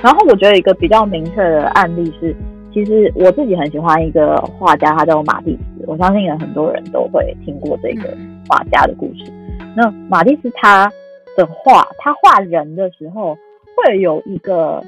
[0.02, 2.34] 然后我觉得一个比较明确的案例是，
[2.72, 5.84] 其实我自己很喜欢一个画家，他叫马蒂斯。
[5.86, 8.16] 我相信有很多人都会听过这个
[8.48, 9.30] 画家的故事。
[9.76, 10.90] 那马蒂斯他
[11.36, 13.36] 的画，他画人的时候
[13.76, 14.82] 会有一个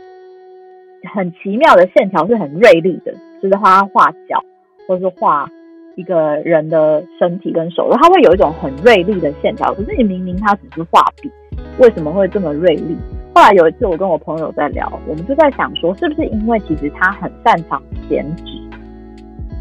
[1.14, 4.42] 很奇妙的线条，是很锐利的，就是他画脚
[4.86, 5.48] 或是画
[5.96, 9.72] 一个人的身体跟手，他会有一种很锐利的线条。
[9.74, 11.30] 可是你明明他只是画笔。
[11.78, 12.96] 为什么会这么锐利？
[13.34, 18.44] 后来有一次，我跟我朋友在聊，我们就在想说，是不是因为其实他很擅长剪纸，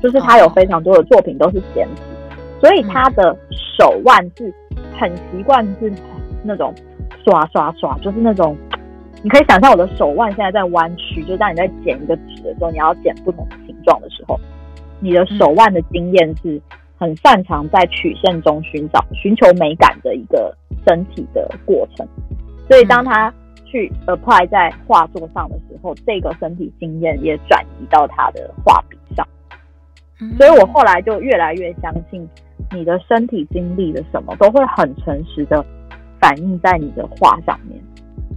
[0.04, 2.02] 就是他有非常多的作品都是剪纸，
[2.60, 3.34] 所以他的
[3.78, 4.54] 手腕是
[5.02, 5.92] 很习惯是
[6.44, 6.74] 那种
[7.26, 8.56] 刷刷刷，就是那种
[9.24, 14.40] 你可以想象我的手腕现在在弯曲，就当你在剪一个纸的时候，你要剪不同的形状的时候，
[15.00, 16.62] 你的手腕的经验是
[16.98, 20.56] 很擅长在曲线中寻找、寻求美感的一个。
[20.84, 22.04] 身体的过程，
[22.68, 23.32] 所以当他
[23.66, 29.24] 去 apply 在画作上的时候，这个身体经验也转移到他的画笔上。
[30.40, 32.28] 所以我后来就越来越相信，
[32.72, 35.66] 你的身体经历了什么，都会很诚实的
[36.20, 37.82] 反映在你的画上面。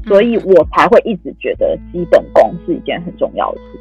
[0.07, 3.81] 所以我才会一直觉得基本功是一件很重要的事情。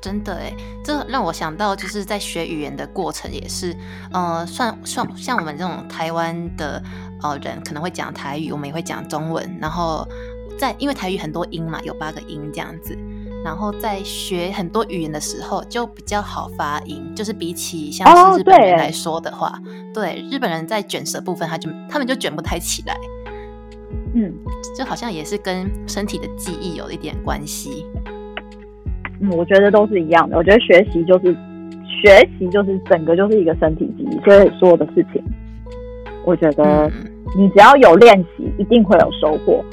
[0.00, 0.52] 真的哎，
[0.84, 3.74] 这让我想到，就是在学语言的过程也是，
[4.12, 6.82] 呃，算算像我们这种台湾的
[7.22, 10.06] 呃人，可能会讲台语，我们也会讲中文，然后
[10.58, 12.96] 在因为台语很多音嘛，有八个音这样子，
[13.46, 18.04] 然后在学很多语言的时候就比较好发音，就是比起像
[18.34, 19.56] 是日本人来说的话，
[19.94, 22.96] 对日本人在卷舌部分，他就他们就卷不太起来，
[24.16, 24.34] 嗯，
[24.76, 27.86] 就好像也是跟身体的记忆有一点关系。
[29.20, 30.36] 嗯，我觉得都是一样的。
[30.36, 31.32] 我觉得学习就是
[32.02, 35.22] 学习就是整个就是一个身体记忆，所以所有的事情，
[36.24, 36.90] 我觉得
[37.38, 39.64] 你只要有练习，一定会有收获。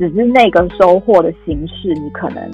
[0.00, 2.50] 只是那个收获的形式，你可能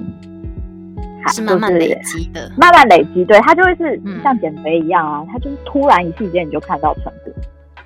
[1.27, 7.33] 是慢慢累积的，慢慢累积，对，它就会是像减肥一样啊，它就是突然一瞬间你就看到成果。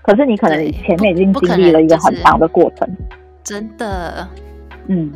[0.02, 2.90] 可是你可能前面已经经历了一个很长的过程，
[3.44, 4.28] 真的，
[4.88, 5.12] 嗯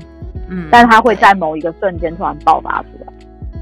[0.48, 3.14] 嗯，但是它会在某一个瞬间突然爆发出来。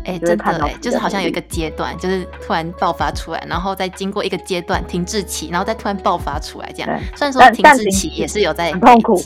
[0.06, 7.00] 哎，真的哎，就是好像有一个阶段，就是突然爆发出来，然后再经过一个阶段停滞期，然后再突然爆发出来，这样。
[7.16, 9.18] 虽然说停滞期也是有在很痛苦，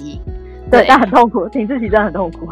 [0.70, 2.48] 对，但很痛苦，停滞期真的很痛苦。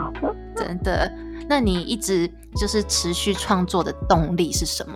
[0.55, 1.11] 真的，
[1.47, 4.95] 那你一直就是持续创作的动力是什么？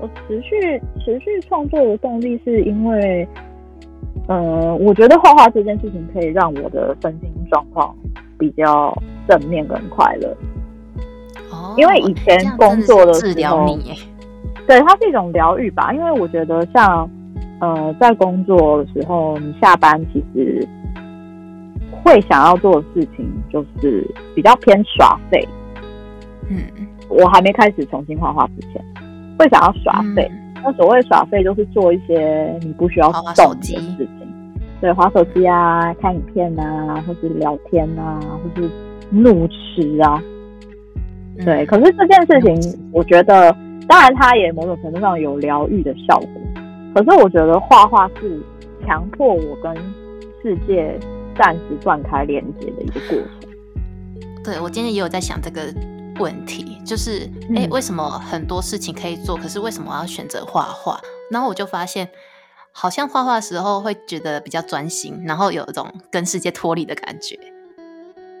[0.00, 3.26] 我持续持续创作的动力是因为，
[4.28, 7.96] 呃，我觉得画画这件事情可以让我的身心状况
[8.38, 8.94] 比较
[9.28, 10.28] 正面跟快乐。
[11.50, 13.66] 哦因为以前工作的时候，
[14.66, 15.92] 对它是一种疗愈吧。
[15.92, 17.08] 因为我觉得像
[17.60, 20.66] 呃，在工作的时候，你下班其实
[22.06, 25.44] 会想要做的事情就是比较偏耍废。
[26.48, 26.62] 嗯，
[27.08, 28.80] 我还没开始重新画画之前，
[29.36, 30.30] 会想要耍废。
[30.62, 33.96] 那所谓耍废，就是做一些你不需要动的事情，
[34.80, 38.70] 对，划手机啊，看影片啊，或是聊天啊，或是
[39.10, 40.22] 怒吃啊。
[41.44, 43.52] 对，可是这件事情，我觉得，
[43.88, 46.28] 当然它也某种程度上有疗愈的效果。
[46.94, 48.40] 可是我觉得画画是
[48.86, 49.74] 强迫我跟
[50.40, 50.98] 世界
[51.38, 54.42] 暂时断开连接的一个过程。
[54.44, 55.62] 对，我今天也有在想这个
[56.18, 61.00] 问题，就是，哎，为什么很多事情可以做，可是为什么要选择画画？
[61.30, 62.08] 然后我就发现，
[62.72, 67.38] 好像画画的时候会觉得比较专心，然后有一种跟世界脱离的感觉。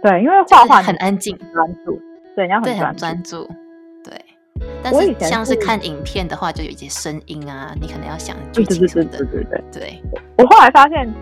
[0.02, 2.00] 对，因为画画很安静、专注。
[2.36, 3.48] 对，要很专注。
[4.04, 4.24] 对，
[4.82, 9.18] 但是像是看影片的话，就有一些声音啊，你可能要想剧情什么的。
[9.18, 10.02] 对对对对。
[10.38, 11.12] 我后来发现，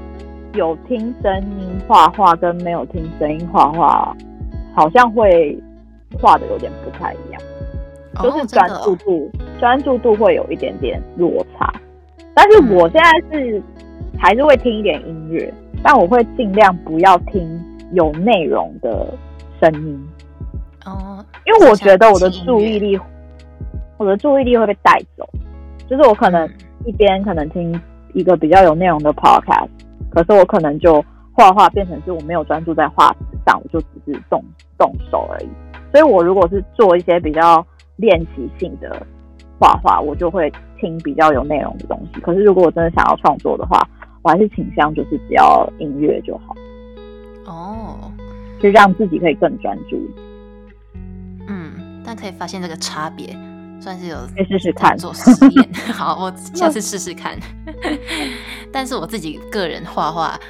[0.55, 4.17] 有听声音画画跟没有听声音画画，
[4.75, 5.59] 好像会
[6.21, 7.43] 画的有点不太一样，
[8.23, 11.73] 就是专注度专注度会有一点点落差。
[12.35, 13.63] 但是我现在是
[14.19, 17.61] 还是会听一点音乐，但我会尽量不要听
[17.93, 19.13] 有内容的
[19.61, 20.09] 声音。
[20.85, 22.99] 哦，因为我觉得我的注意力，
[23.97, 25.29] 我的注意力会被带走。
[25.89, 26.49] 就是我可能
[26.87, 27.79] 一边可能听
[28.15, 29.69] 一个比较有内容的 podcast，
[30.15, 34.43] 可是我可能就画画变成是我没有专注在画纸上，我就只是动
[34.79, 35.49] 动手而已。
[35.91, 37.65] 所以我如果是做一些比较
[37.97, 39.07] 练习性的
[39.59, 42.21] 画画，我就会听比较有内容的东西。
[42.21, 43.81] 可是如果我真的想要创作的话，
[44.23, 46.55] 我还是倾向就是只要音乐就好。
[47.47, 48.11] 哦，
[48.61, 50.01] 就让自己可以更专注。
[51.47, 53.37] 嗯但可以发现这个差别，
[53.85, 54.17] 算是有
[54.49, 55.75] 试试看做实验。
[55.93, 57.39] 好，我下次试试看。
[58.73, 60.41] 但是我自己个人画画，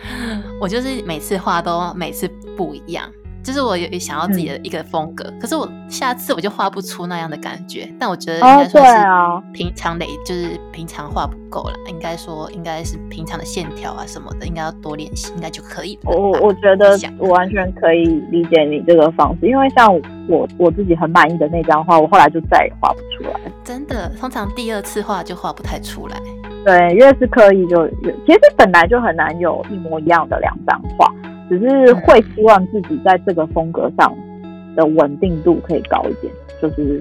[0.61, 3.11] 我就是每次画都每次不一样。
[3.45, 7.87] 就是我有想要自己的一个风格，可是我下次我就画不出那样的感觉。
[8.01, 8.97] 但我觉得应该说是
[9.53, 11.75] 平常累，就是平常画不够了。
[11.87, 15.99] 应该说应该是平常的线条啊什么的，应该要多练习，应该就可以。
[16.05, 19.95] 我我觉得我完全可以理解你这个方式，因为像
[20.27, 23.39] 我我自己很满意的那张画，我后来就再也画不出来。
[23.63, 26.17] 真的，通常第二次画就画不太出来。
[26.65, 31.13] 对，越是刻意就越，其实本来就很难有一模一样的两张画。
[31.49, 34.15] 只是会希望自己在这个风格上
[34.77, 36.99] 的稳定度可以高一点，就是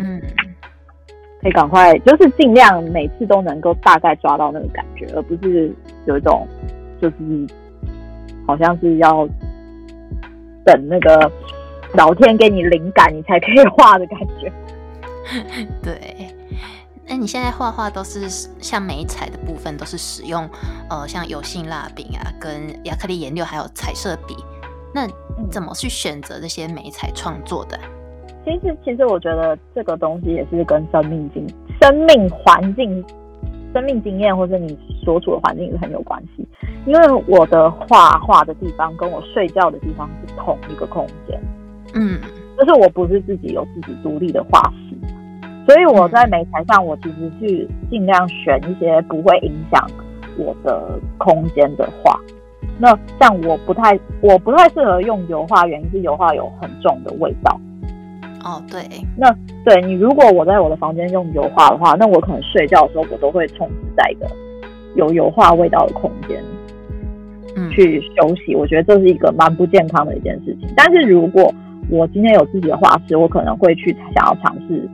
[1.41, 5.71] 可以赶快，就是尽量每次都能够大概抓到那个感觉，而不是
[6.05, 6.47] 有一种
[7.01, 7.15] 就是
[8.45, 9.27] 好像是要
[10.65, 11.31] 等那个
[11.93, 14.51] 老天给你灵感，你才可以画的感觉。
[15.83, 16.32] 对。
[17.07, 20.49] 那你现在画画都是像美彩的部分，都是使用
[20.89, 22.51] 呃像油性蜡笔啊，跟
[22.85, 24.35] 亚克力颜料，还有彩色笔。
[24.93, 25.07] 那
[25.51, 27.79] 怎么去选择这些美彩创作的？
[28.45, 31.47] 其实，其实我觉得这个东西也是跟生命经、
[31.81, 33.03] 生命环境、
[33.73, 36.47] 生命经验，或者你所处的环境是很有关系。
[36.85, 41.41] 因为我的画画的地方跟我睡觉的地方是同一个空间，
[41.93, 42.19] 嗯，
[42.57, 44.97] 就是我不是自己有自己独立的画室。
[45.65, 49.85] 所以我在美材上，我其实是尽量选一些不会影响
[50.37, 52.19] 我的空间的画。
[52.79, 57.59] 那像我不太，我不太适合用油画，原因是油画有很重的味道。
[58.43, 58.81] 哦，对。
[59.15, 59.33] 那
[59.63, 64.27] 对你，如果我在我的房间用油画的话，那我可能睡觉的时候，我都会充斥在一个
[64.95, 66.43] 有油画味道的空间，
[67.55, 68.53] 嗯，去休息。
[68.53, 70.67] 我觉得这是一个蛮不健康的一件事情。
[70.75, 71.53] 但是如果
[71.89, 74.89] 我今天有自己的画室，我可能会去想要尝试。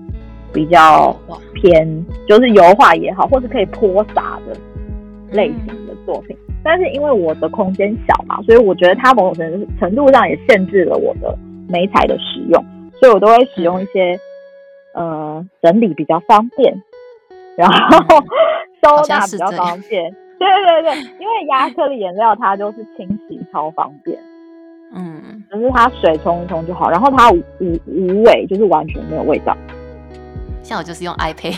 [0.53, 1.15] 比较
[1.53, 4.55] 偏，就是油画也好，或是可以泼洒的
[5.31, 6.35] 类型的作品。
[6.63, 11.37] 但是因为我的空间小嘛，所以我觉得它某种程程度上也限制了我的
[11.67, 12.63] 美彩的使用，
[12.99, 14.19] 所以我都会使用一些
[14.93, 16.81] 呃整理比较方便，
[17.55, 17.97] 然后
[18.83, 20.13] 收纳比较方便。
[20.37, 24.17] 对对对，因为亚克力颜料它就是清洗超方便，
[24.93, 29.55] 嗯，就是它水冲一冲就好，然后它无无无味，就是完全没有味道。
[30.69, 31.57] 像我就是用 iPad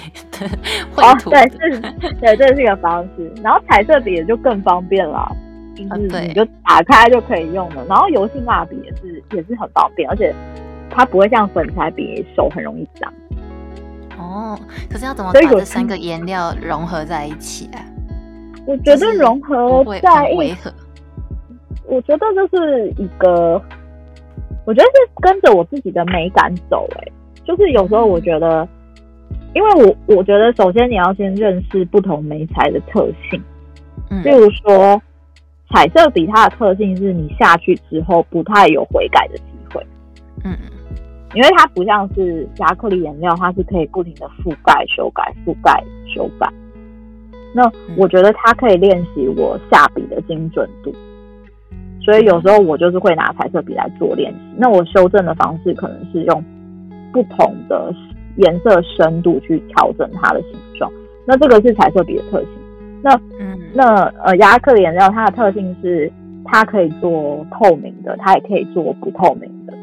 [0.95, 1.82] 绘图，对，是，
[2.22, 3.30] 对，这是一个方式。
[3.43, 5.30] 然后彩色笔也就更方便了，
[5.76, 7.86] 就是你就打开就可以用了。
[7.89, 10.34] 然后油性蜡笔也是也是很方便，而且
[10.89, 13.14] 它不会像粉彩笔手很容易脏。
[14.18, 14.57] 哦，
[14.89, 17.84] 可是要怎么把这三个颜料融合在一起啊？
[18.66, 20.70] 我觉得融合在一起，
[21.86, 23.62] 我觉得就是一个，
[24.66, 26.88] 我觉得是跟着我自己的美感走。
[26.95, 27.03] 哎，
[27.43, 28.66] 就是有时候我觉得。
[29.54, 33.41] 因为我我觉得，首先你要先认识不同媒材的特性，
[34.10, 35.02] 嗯，例如说
[35.70, 39.43] 彩色笔，它的特性是你下去之后不太有悔改的机
[39.74, 39.86] 会，
[40.45, 40.56] 嗯，
[41.34, 45.84] 因为它不像是亚克力颜料，它是可以不停的覆盖、修改、覆盖、
[46.16, 46.49] 修改。
[47.54, 50.95] 那我觉得它可以练习我下笔的精准度，
[52.06, 54.39] 所以有时候我就是会拿彩色笔来做练习。
[54.56, 56.41] 那我修正的方式可能是用
[57.12, 57.93] 不同的。
[58.38, 60.92] 颜色深度去调整它的形状，
[61.26, 62.50] 那这个是彩色笔的特性。
[63.04, 66.12] 那嗯，那呃，亚克力颜料它的特性是
[66.46, 69.74] 它可以做透明的，它也可以做不透明的，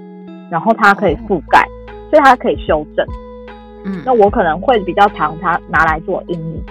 [0.51, 1.67] 然后它可以覆盖，
[2.11, 3.07] 所以它可以修正。
[3.85, 6.63] 嗯，那我可能会比较常它拿来做阴影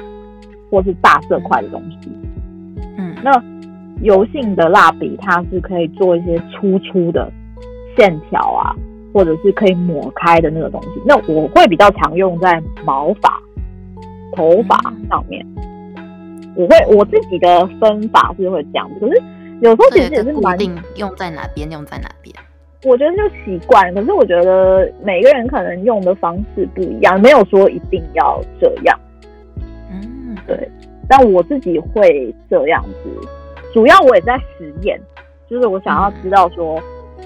[0.69, 2.11] 或是大色块的东西。
[2.97, 3.31] 嗯，那
[4.01, 7.31] 油性的蜡笔它是可以做一些粗粗的
[7.97, 8.75] 线条啊。
[9.17, 13.41] 或者是可以抹开的那个东西，那我会比较常用在毛发、
[14.35, 14.77] 头发
[15.09, 15.43] 上面。
[16.55, 19.23] 我会我自己的分法是会这样子，可是
[19.61, 22.31] 有时候其实也是蛮定用在哪边用在哪边。
[22.83, 28.99] 我觉得就习惯，可是我觉得每个人可能用的方式不一样，没有说一定要这样。
[29.91, 30.69] 嗯，对。
[31.09, 33.09] 但我自己会这样子，
[33.73, 35.01] 主要我也在实验，
[35.49, 36.79] 就是我想要知道说。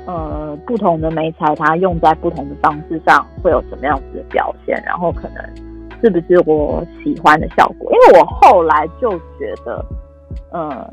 [0.05, 4.81] 呃，不同的媒材，它用在不同的方式上会有什么样子的表现？
[4.85, 5.43] 然后可能
[6.01, 7.91] 是不是我喜欢的效果？
[7.91, 9.85] 因为我后来就觉得，
[10.51, 10.91] 呃，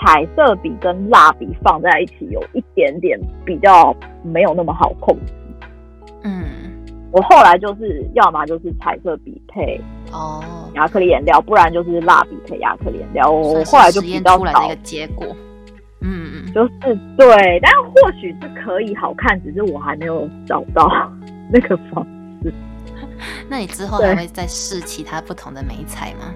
[0.00, 5.32] 彩色笔跟蜡笔放在一起有一点点比较没有那么好控制。
[6.24, 6.44] 嗯，
[7.10, 9.80] 我后来就是要么就是彩色笔配
[10.12, 10.42] 哦
[10.74, 13.30] 亚克力颜料，不然就是蜡笔配亚克力颜料。
[13.30, 14.66] 我后来就比较少。
[14.66, 15.26] 一个结果。
[16.02, 16.70] 嗯嗯，就是
[17.16, 20.90] 对，但或许是可以好看，只是我还没有找到
[21.52, 22.04] 那个方
[22.42, 22.52] 式。
[23.48, 26.34] 那你之后还会再试其他不同的美彩吗？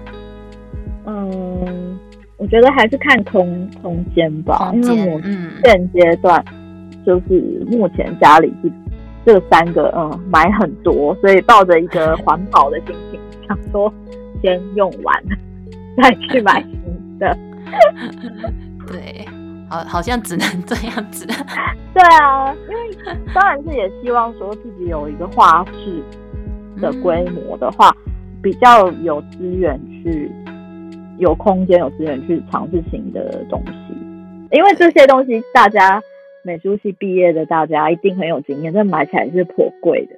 [1.05, 1.99] 嗯，
[2.37, 5.21] 我觉得还是看空空间吧，因为我
[5.63, 6.43] 现阶段
[7.05, 8.71] 就是目前家里是
[9.25, 13.93] 这三个，嗯，买很多，所以抱着一个环保的心情，想说
[14.41, 15.23] 先用完
[16.01, 17.37] 再去买新的。
[18.87, 19.27] 对。
[19.69, 21.25] 好，好像只能这样子。
[21.93, 26.01] 对啊，因为当然是也希望说自己有一个画室
[26.81, 27.95] 的规模的话，
[28.41, 30.31] 比较有资源去，
[31.17, 33.93] 有空间有资源去尝试新的东西。
[34.51, 36.01] 因为这些东西，大家
[36.43, 40.15] 美术系毕业的大家一定很有经验，这买起来是颇贵的。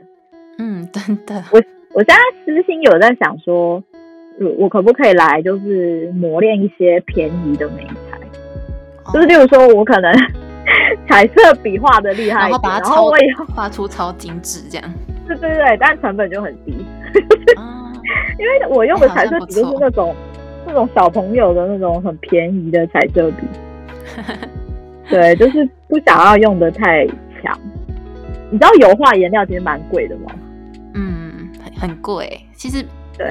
[0.60, 1.44] 嗯，真的。
[1.52, 3.82] 我我现在私心有在想说，
[4.58, 8.09] 我可不可以来就是磨练一些便宜的美材。
[9.14, 10.12] 就是，例如说，我可能
[11.10, 14.94] 彩色笔画的厉害，然后把它我也画出超精致这样。
[15.28, 16.72] 对对对，但成本就很低。
[18.40, 20.16] 因为我用的彩色笔就是那种
[20.66, 23.48] 那种小朋友的那种很便宜的彩色笔。
[25.10, 27.06] 对，就是不想要用的太
[27.42, 27.58] 强。
[28.52, 30.32] 你知道油画颜料其实蛮贵的吗？
[30.96, 32.40] 嗯，很很贵。
[32.56, 32.84] 其实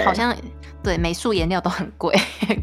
[0.04, 0.34] 好像。
[0.82, 2.14] 对，美术颜料都很贵，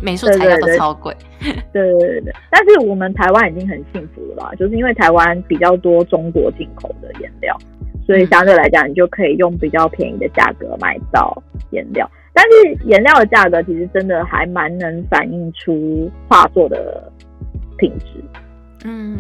[0.01, 1.15] 美术材料都超贵。
[1.71, 4.51] 对对对对，但是我们台湾已经很幸福了吧？
[4.57, 7.55] 就是因为台湾比较多中国进口的颜料，
[8.05, 11.41] 所以相对来讲，你就可以用比较便宜的价格买到
[11.71, 12.09] 颜料。
[12.33, 17.11] 但是颜料的价格其实真的还蛮能反映出画作的
[17.77, 18.23] 品质。
[18.83, 19.17] 嗯，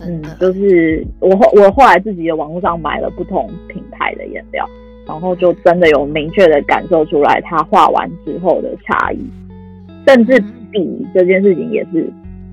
[0.00, 4.68] 嗯，就是我后我后来自己的网络上买了不同品牌的颜料。
[5.06, 9.18] 然后就真的有明确的感受出来，他画完之后的差异，
[10.06, 10.40] 甚至
[10.72, 12.10] 笔这件事情也是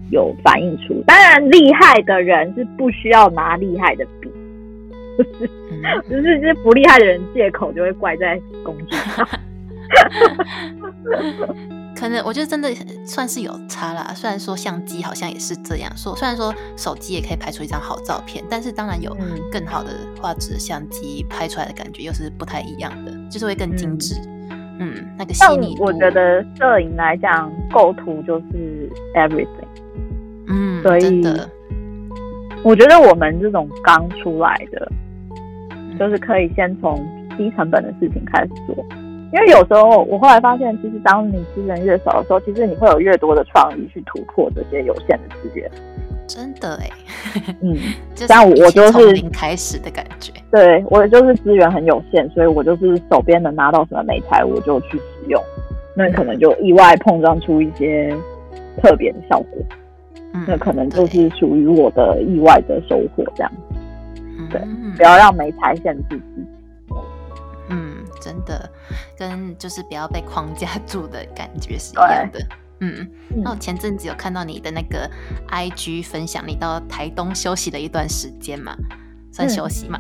[0.10, 1.02] 有反映出。
[1.08, 4.30] 当然，厉害的人是不需要拿厉害的笔，
[6.08, 9.28] 只是 就是就是不厉害的人借口就会怪在工具上。
[11.96, 12.70] 可能我觉得真的
[13.06, 14.12] 算是有差啦。
[14.16, 19.16] 虽然说相机好像也是这样说，虽然说手机也可以拍出一张好照片，但是当然有
[19.52, 19.90] 更好的
[20.20, 24.16] 画质的相机拍出来的感觉又是不太一样的，就是会更精致。
[24.80, 29.68] 嗯，那个细腻我觉得摄影来讲，构图就是 everything。
[30.48, 31.22] 嗯，所以
[32.64, 34.92] 我觉得我们这种刚出来的，
[36.00, 36.98] 就是可以先从
[37.38, 38.86] 低成本的事情开始做。
[39.34, 45.70] 因为有时候我后来发现，其实当你资源越少的时候，其实你会有越多的创意去突破这些有限的资源。
[46.28, 46.90] 真的哎，
[47.62, 47.76] 嗯，
[48.16, 50.32] 像我就是零开始的感觉。
[50.50, 55.42] 对我就是资源很有限，所以我就是手边能拿到什么美材，我就去使用。
[55.94, 58.16] 那可能就意外碰撞出一些
[58.82, 59.62] 特别的效果，
[60.48, 63.26] 那可能就是属于我的意外的收获。
[63.36, 63.52] 这样，
[64.50, 64.62] 对，
[64.96, 66.48] 不要让美材限制自己。
[67.70, 68.70] 嗯，真的，
[69.22, 72.44] 跟就是不要被框架 住的感觉是一样的。
[72.80, 73.08] 嗯，
[73.44, 75.08] 那我前阵子有看到你的那个
[75.48, 78.76] IG 分享，你到台东休息了一段时间嘛，
[79.32, 80.00] 算休息嘛？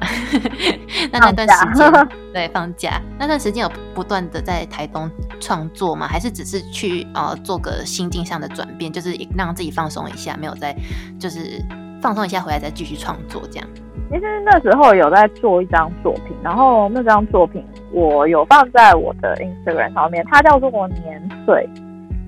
[1.14, 5.08] 那那段时间， 对，放假那段时间有不断的在台东
[5.40, 6.08] 创作吗？
[6.08, 10.76] 还是只是去呃做个心境上的转变，就是让自己放松一下，没有再
[11.20, 11.64] 就是
[12.02, 13.68] 放松一下回来再继续创作这样？
[14.12, 21.68] 其实那时候有在做一张作品，然后那张作品我有放在我的 Instagram 上面，它叫做我年岁。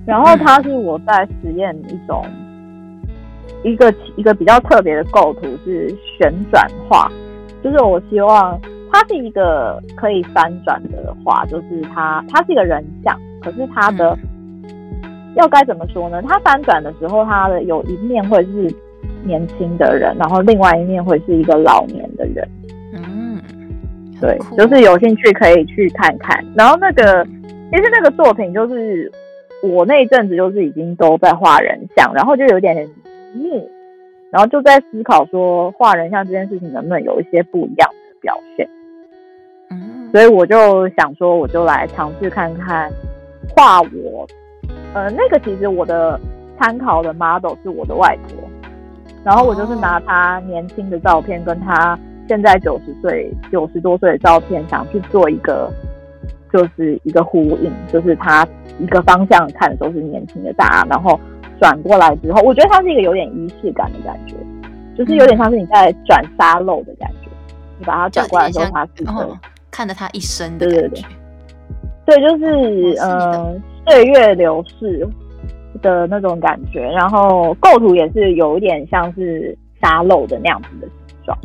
[0.06, 2.22] 然后它是我在实验一种
[3.62, 7.10] 一个一个比较特别的构图，是旋转画，
[7.62, 8.60] 就是我希望
[8.92, 14.14] 它是一个可以翻转的画，就是它它是一个人像，可是它的
[15.36, 16.22] 要该怎么说呢？
[16.22, 18.70] 它翻转的时候，它的有一面会是
[19.24, 22.48] 年轻的人，然后另外一面会是一个老年的人。
[22.94, 23.40] 嗯，
[24.20, 26.44] 对，就是有兴趣可以去看看。
[26.54, 27.24] 然后那个
[27.70, 29.10] 其实那个作品就是。
[29.62, 32.86] 我那一阵子就是已经都在画人像，然后就有点
[33.32, 33.66] 腻，
[34.30, 38.68] 然后就在思考说画人像这件事情能不能有一些不一样的表现。
[39.70, 42.92] 嗯，所以我就想说，我就来尝试看看
[43.56, 44.26] 画我。
[44.92, 46.20] 呃，那个其实我的
[46.58, 48.46] 参考的 model 是我的外婆，
[49.24, 51.98] 然后我就是拿他年轻的照片跟他
[52.28, 55.70] 现在九十岁、九十多岁的照片，想去做一个。
[56.52, 58.46] 就是一个呼应，就是他
[58.78, 61.18] 一个方向看的都是年轻的大，然后
[61.58, 64.36] 转过来之后，我觉得他是一个有点仪式感的感觉，
[64.96, 67.28] 就是有点像是你在转沙漏的感觉。
[67.76, 69.04] 你把它转过来之后，它是
[69.72, 71.04] 看着他一生的感觉。
[72.06, 73.52] 对，就是呃
[73.88, 75.04] 岁月流逝
[75.82, 81.38] 的那种感觉，然后构图也是有一点像是沙漏的那样子的形状。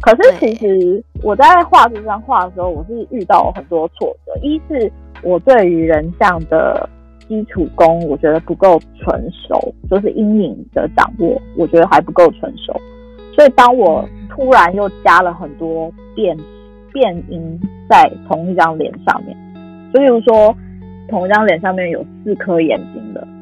[0.00, 4.32] 可是其实我在画这张画的时候，我是遇到很多挫折。
[4.42, 6.88] 一是我对于人像的
[7.28, 12.72] 基础功，我觉得不够成熟，就是阴影的掌握，我觉得还不够成熟。
[13.34, 16.36] 所以当我突然又加了很多变
[16.92, 19.36] 变音在同一张脸上面，
[19.92, 20.54] 就比如说
[21.08, 23.35] 同一张脸上面有四颗眼睛的，嗯，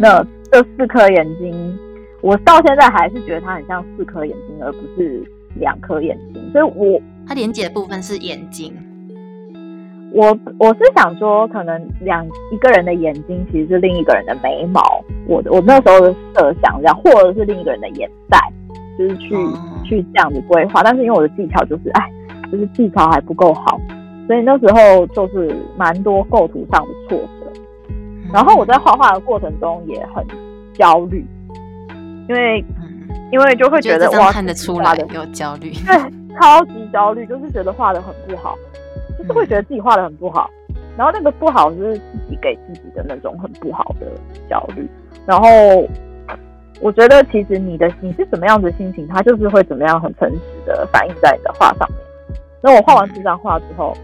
[0.00, 1.78] 那这四颗眼睛，
[2.20, 5.22] 我到现在还是觉得它很像四颗眼睛，而不是。
[5.56, 8.72] 两颗眼睛，所以我它连接的部分是眼睛。
[10.12, 10.26] 我
[10.60, 14.80] 我是想说，可能两一个人的眼睛其实是另一个人的眉毛。
[15.26, 18.38] 我我那时候的设想这样，或者是另一个人的眼袋，
[18.96, 19.34] 就是去
[19.84, 20.84] 去这样子规划。
[20.84, 22.08] 但是因为我的技巧就是，哎，
[22.52, 23.76] 就是技巧还不够好，
[24.28, 27.39] 所以那时候就是蛮多构图上的挫折。
[28.32, 30.26] 然后我在画画的过程中也很
[30.74, 31.24] 焦虑，
[32.28, 32.64] 因为。
[33.32, 35.96] 因为就会觉得哇，看得出来有焦虑，对，
[36.36, 38.58] 超级焦虑，就是觉得画的很不好，
[39.16, 40.50] 就是会觉得自己画的很不好，
[40.96, 44.06] 然后那个不好是自己给自己的那种很不好的
[44.48, 44.84] 焦虑，
[45.26, 45.48] 然后
[46.80, 51.98] 我觉得其实你的你是什么样子心情，它就是会怎么样很诚实的反映在你的画上面。
[52.60, 53.96] 那我画完这张画之后，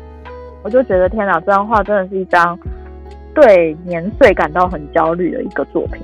[0.62, 2.56] 我就觉得天哪，这张画真的是一张
[3.36, 6.02] 对年岁感到很焦虑的一个作品。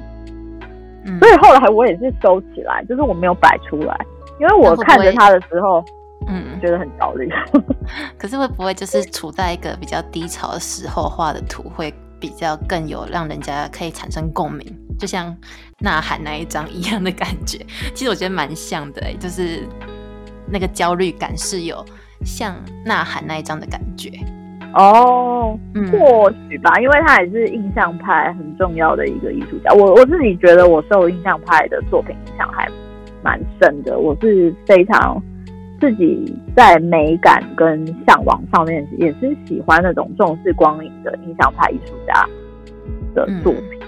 [1.18, 4.06] 所以后来我也是收起来，就是我没有摆出来，
[4.38, 5.84] 因为我看着他的时候，
[6.28, 7.28] 嗯，觉得很焦虑。
[8.16, 14.64] 可是会不会就是处在一个比较低潮的时候画的图，会比较更有让人家可以产生共鸣？
[14.96, 15.36] 就像
[15.80, 17.58] 呐喊那一张一样的感觉。
[17.94, 19.66] 其实我觉得蛮像的，就是
[20.46, 21.84] 那个焦虑感是有
[22.24, 22.54] 像
[22.86, 24.12] 呐喊那一张的感觉。
[24.74, 25.58] 哦，
[25.90, 29.72] 或许吧，因为他也是印象派很重要的一个艺术家。
[29.74, 32.66] 我我自己觉得我受印象派的作品影响还
[33.22, 33.98] 蛮深的。
[33.98, 35.22] 我是非常
[35.80, 42.26] 自己在美感跟向往上面也是喜欢那种重视光影的印象派艺术家
[43.14, 43.80] 的作品，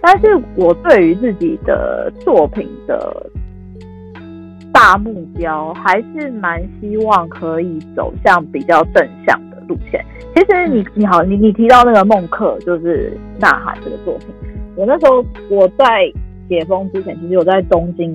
[0.00, 3.30] 但是我对于自己的作品的
[4.72, 10.04] 大目标还是蛮希望可以走向比较正向的路线。
[10.34, 14.28] 其实你你好，你你提到那个孟克就是《呐喊》这个作品，
[14.76, 16.12] 我那时候我在
[16.48, 18.14] 解封之前，其实我在东京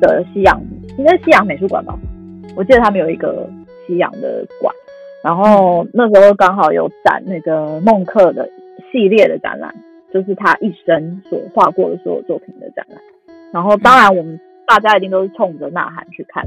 [0.00, 0.60] 的西洋，
[0.98, 1.98] 应该西洋美术馆吧。
[2.56, 3.48] 我记得他们有一个
[3.86, 4.74] 西洋的馆，
[5.22, 8.48] 然后那时候刚好有展那个孟克的
[8.90, 9.74] 系列的展览，
[10.12, 12.98] 就是他一生所画过的所有作品的展览。
[13.52, 16.44] 然后当然我们大家一定都是冲着《呐喊》去看，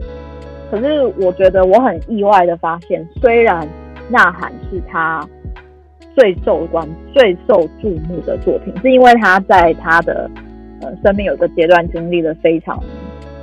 [0.71, 3.61] 可是我觉得我很意外的发现，虽然
[4.09, 5.27] 《呐喊》是他
[6.15, 10.29] 最受关、最受注目的作品，是因为他在他的
[10.81, 12.81] 呃生命有个阶段经历了非常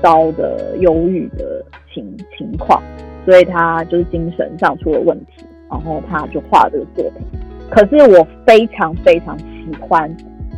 [0.02, 1.64] 糟的忧郁的。
[1.92, 2.04] 情
[2.36, 2.82] 情况，
[3.24, 7.22] 所以他就是精神上出了问题，然后他就画这个作品。
[7.70, 10.12] 可是我非常非常喜欢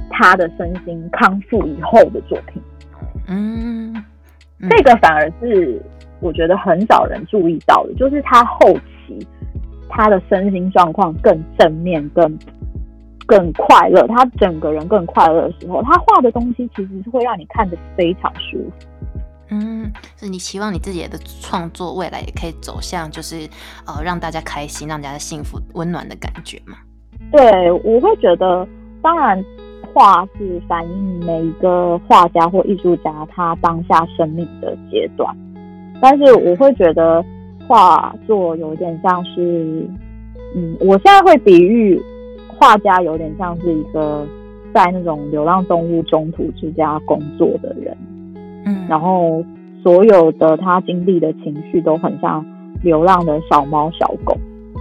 [0.08, 2.62] 他的身心康复以后的作品。
[3.28, 3.94] 嗯，
[4.70, 5.78] 这个反而是
[6.20, 8.72] 我觉得很少人注意到的，就是他后
[9.06, 9.18] 期
[9.88, 12.38] 他的身心状况更正面、更
[13.26, 18.86] 更快乐，他整个人更快乐的时候，他画的东西其实是会让你看着非常舒服。
[19.50, 23.48] 嗯，是你期望你自己的创作未来也可以走向，就是
[23.86, 26.76] 呃让大家开心、让大家幸福、温暖的感觉吗？
[27.30, 28.66] 对，我会觉得，
[29.00, 29.42] 当然
[29.94, 35.34] 画是反映每一个画家或艺术家他当下生命的阶段，
[36.00, 37.24] 但是我会觉得
[37.66, 39.88] 画作有点像是，
[40.54, 42.00] 嗯，我现在会比喻
[42.56, 44.26] 画家有点像是一个
[44.72, 47.96] 在那种流浪动物中途之家工作的人。
[48.64, 49.44] 嗯，然后
[49.82, 52.44] 所有的他经历的情绪都很像
[52.82, 54.36] 流浪的小猫小狗，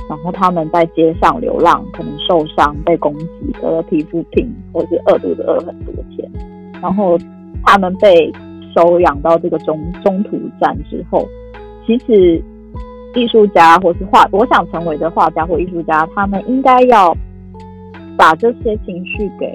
[0.10, 3.28] 然后他们在街上流浪，可能受伤、被攻击、
[3.62, 6.30] 得了皮肤病，或是饿肚子饿很多天，
[6.82, 7.18] 然后
[7.64, 8.32] 他们被
[8.76, 11.28] 收养到这个中中途站之后，
[11.86, 12.44] 其实
[13.16, 17.16] 艺术家或是画，我想成为的画家或艺术家，他们应该要
[18.18, 19.52] 把这些情绪给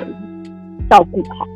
[0.88, 1.46] 照顾好。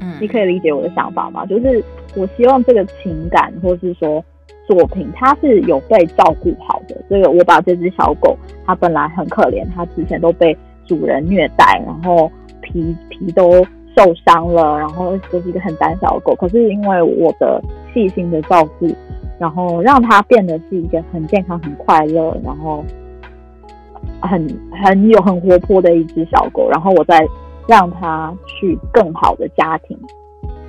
[0.00, 1.44] 嗯你可以理解我的想法吗？
[1.46, 1.82] 就是
[2.14, 4.22] 我希望这个情感，或是说
[4.68, 6.96] 作品，它是有被照顾好的。
[7.10, 10.56] 这个我把这只小狗，它本来很可怜，它之前都被
[10.86, 13.64] 主人虐待，然后皮皮都
[13.96, 16.34] 受伤了，然后就是一个很胆小的狗。
[16.36, 17.60] 可是因为我的
[17.92, 18.86] 细心的照顾，
[19.38, 22.84] 然后让它变得是一个很健康、很快乐，然后
[24.20, 24.46] 很
[24.82, 26.68] 很有很活泼的一只小狗。
[26.70, 27.26] 然后我再。
[27.66, 29.98] 让它去更好的家庭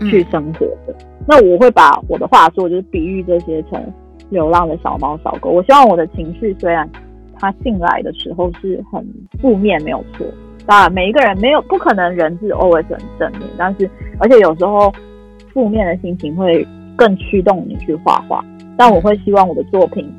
[0.09, 0.95] 去生活的，
[1.27, 3.85] 那我会把我的画作就是比喻这些成
[4.29, 5.49] 流浪的小猫小狗。
[5.49, 6.89] 我希望我的情绪虽然
[7.37, 9.05] 它进来的时候是很
[9.41, 10.25] 负面，没有错。
[10.65, 14.89] 当然，每一个人没有不可能人是 always 很正面，但是而且有时候
[15.53, 18.41] 负面的心情会更驱动你去画画。
[18.77, 20.11] 但我会希望我的作品，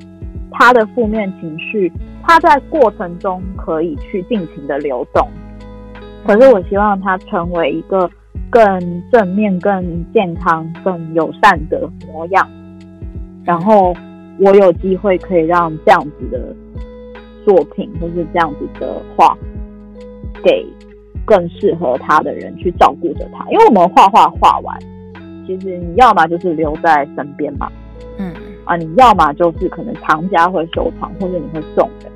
[0.51, 1.93] 它的负面情绪，
[2.23, 5.27] 他在过程中可以去尽情的流动。
[6.27, 8.11] 可是我希望它成为一个
[8.51, 12.49] 更正面、更健康、更友善的模样，
[13.45, 13.95] 然后
[14.41, 16.55] 我有机会可以让这样子的
[17.45, 19.39] 作品或是这样子的画，
[20.43, 20.67] 给
[21.25, 23.49] 更适合他的人去照顾着他。
[23.51, 24.77] 因为我们画画画完，
[25.47, 27.71] 其实你要么就是留在身边嘛，
[28.19, 28.33] 嗯，
[28.65, 32.13] 啊，你要么就是可能藏家会收藏，或者你会送人。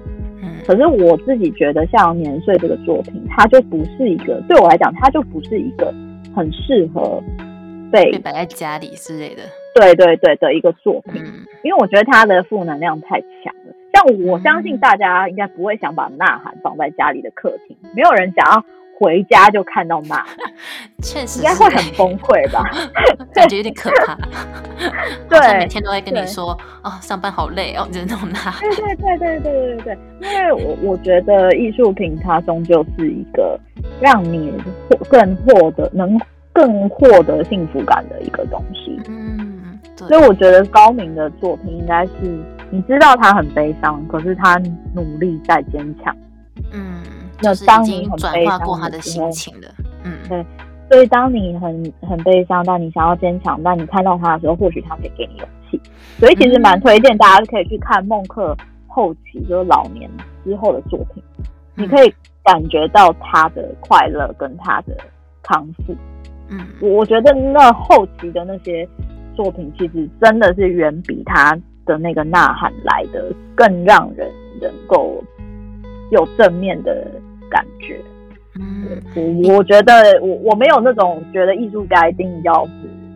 [0.66, 5.92] 可是我自己觉得，像年岁这个作品，它就不是一个对我来讲，它就不是一个
[6.36, 7.20] 很适合
[7.90, 9.42] 被摆在家里之类的。
[9.74, 11.22] 对对对的一个作品，
[11.64, 13.74] 因为我觉得它的负能量太强了。
[13.92, 18.64] 像我相信大家应该不会想把《呐喊》放在家里的客厅，没有人想要。
[19.00, 20.22] 回家就看到妈
[21.02, 22.62] 确实应该会很崩溃吧。
[23.32, 24.14] 感觉有点可怕。
[25.26, 33.58] 对每天都在跟你说啊上班好累哦人那么大对对对对对对因为我我觉得艺术品它终究是一个
[34.00, 34.52] 让你
[34.90, 36.20] 获更获得能
[36.52, 39.00] 更获得幸福感的一个东西。
[39.08, 39.48] 嗯
[39.96, 42.12] 所以我觉得高明的作品应该是
[42.70, 44.60] 你知道他很悲伤可是他
[44.94, 46.14] 努力在坚强。
[46.72, 47.19] 嗯。
[47.42, 48.58] 那当你很悲伤
[48.90, 49.30] 的时候，
[50.04, 50.46] 嗯，对，
[50.90, 55.80] 所以当你很很悲伤，但你想要坚强，但你看到他的时候，或许他可以给你勇气。
[56.18, 60.10] 所以其实蛮推荐大家可以去看孟克后期，就是老年
[60.44, 61.22] 之后的作品，
[61.76, 62.12] 你可以
[62.44, 64.96] 感觉到他的快乐跟他的
[65.42, 65.94] 康复。
[66.48, 68.86] 嗯，我觉得那后期的那些
[69.34, 74.30] 作品，其实真的是远比他的那个呐喊来的更让人
[74.60, 75.22] 能够
[76.10, 77.06] 有正面的
[77.50, 78.00] 感觉。
[78.58, 82.72] 嗯，我我觉得我我没有那种觉得艺术家一定要是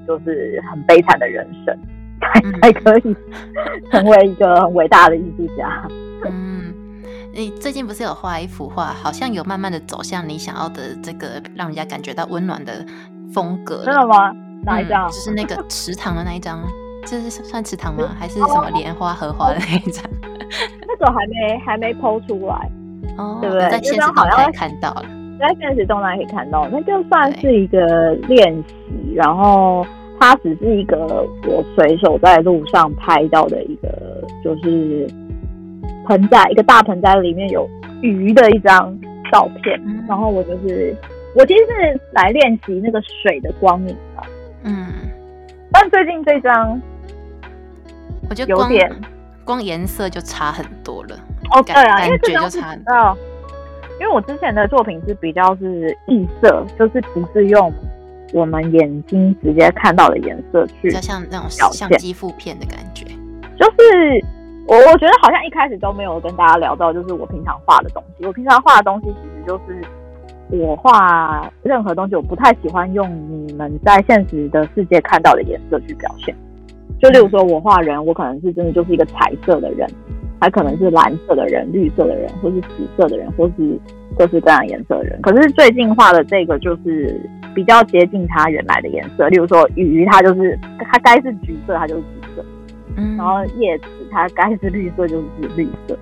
[0.07, 1.77] 就是很悲惨的人生
[2.21, 3.17] 才才可以
[3.91, 5.89] 成为一个很伟大的艺术家。
[6.27, 6.73] 嗯，
[7.33, 12.85] 你最近不是有画一幅画，好像有慢慢的走向你想要的这个让人家感觉到温暖的
[13.33, 13.85] 风格。
[13.85, 14.33] 真的吗？
[14.65, 15.09] 哪一张？
[15.09, 16.63] 就是那个池塘的那一张。
[17.05, 18.17] 这是算池塘吗？
[18.19, 20.03] 还是什么莲花荷花的那一张？
[20.87, 22.71] 那个还没还没剖出来
[23.17, 23.71] 哦，对不对？
[23.71, 25.05] 在现实动态看到了，
[25.39, 29.87] 在现实动态可以看到，那就算是一个练习，然后
[30.21, 33.89] 它只是一个我随手在路上拍到的一个，
[34.43, 35.07] 就是
[36.07, 37.69] 盆栽，一个大盆栽里面有
[38.03, 38.97] 鱼的一张
[39.33, 40.97] 照片，然后我就是
[41.37, 44.23] 我其实是来练习那个水的光影的，
[44.65, 44.87] 嗯，
[45.73, 46.81] 但最近这张。
[48.27, 48.71] 我觉得光
[49.45, 51.11] 光颜色就差很多了
[51.53, 53.17] 哦，对啊，因为这张是道，
[54.01, 57.73] 因为我之前的作品是比较是异色，就是不是用
[58.33, 63.07] 我们眼睛直接看到的颜色去，比较像那种像肌肤片的感觉。
[63.57, 64.25] 就是
[64.67, 68.27] 我我觉得好像一开始都没有跟大家聊到，就是我平常画的东西。
[68.27, 69.81] 我平常画的东西其实就是
[70.51, 76.35] 我画任何东西，我不太喜欢用你们在现实的世界看到的颜色去表现。
[77.01, 79.87] 就例如说，我画人，我可能是真的就是一个彩色的人，
[80.45, 83.81] 还可能是蓝色的人、绿色的人，或是紫色的人，或是
[84.15, 85.19] 各式各样颜色的人。
[85.23, 87.19] 可是最近画的这个就是
[87.55, 89.27] 比较接近它原来的颜色。
[89.29, 92.45] 例如说，鱼它就是它该是橘色，它就是橘色。
[92.99, 93.17] 嗯。
[93.17, 95.25] 然后叶子它该是绿色，就是
[95.57, 95.99] 绿色。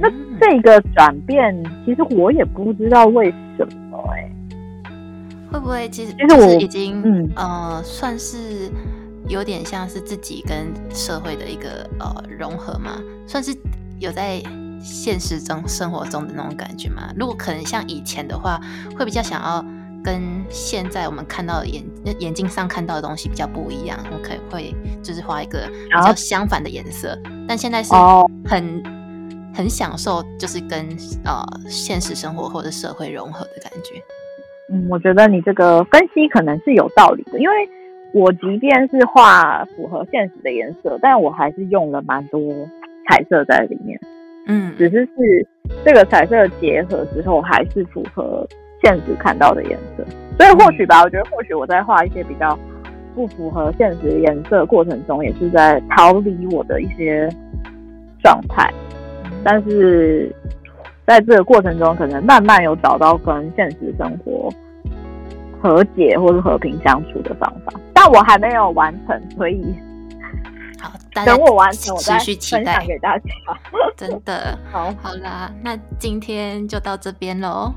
[0.00, 4.28] 那这个转变，其实我也不知道为什么哎。
[5.52, 8.68] 会不会其实其实我已经嗯呃算是。
[9.28, 13.52] 有点像是自己跟社会的一个呃融合嘛，算是
[13.98, 14.40] 有在
[14.80, 17.12] 现实中生活中的那种感觉嘛。
[17.16, 18.60] 如果可能像以前的话，
[18.96, 19.64] 会比较想要
[20.04, 21.84] 跟现在我们看到的眼
[22.20, 24.72] 眼睛上看到的东西比较不一样，我可能会
[25.02, 27.18] 就是画一个比较相反的颜色。
[27.48, 27.92] 但现在是
[28.44, 28.82] 很
[29.52, 30.86] 很享受，就是跟
[31.24, 34.00] 呃现实生活或者社会融合的感觉。
[34.70, 37.68] 嗯，我觉得你这个分析可能是有道理的，因为。
[38.16, 42.40] 我即便是画符合现实的颜色，但我还是用了蛮多
[43.06, 44.00] 彩色在里面。
[44.46, 45.46] 嗯，只是是
[45.84, 48.48] 这个彩色结合之后，还是符合
[48.82, 50.04] 现实看到的颜色。
[50.38, 52.58] 所以或许吧，我觉得或许我在画一些比较
[53.14, 57.28] 不符合现实颜色过程中，也是在逃离我的一些
[58.22, 58.72] 状态。
[59.44, 60.34] 但是
[61.06, 64.48] 在这个过程中，可能慢慢有找到跟现实生活
[65.62, 67.72] 和解或是和平相处的方法。
[67.94, 69.74] 但我还没有完成，所以
[70.80, 73.24] 好，等我完成，我再分享给大家。
[73.96, 77.72] 真的， 好，好啦，那今天就到这边喽。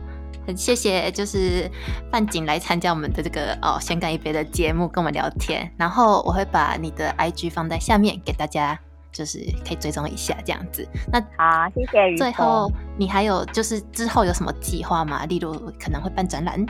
[0.47, 1.69] 很谢谢，就是
[2.11, 5.71] 范景来参加我们的这个哦，先干一杯的节目，跟我们聊天。
[5.77, 8.77] 然后我会把你的 IG 放在下面给大家，
[9.11, 10.88] 就是可以追踪一下这样子。
[11.11, 12.17] 那好，谢谢。
[12.17, 15.23] 最后，你还有就是之后有什么计划吗？
[15.27, 16.65] 例如可能会办展览。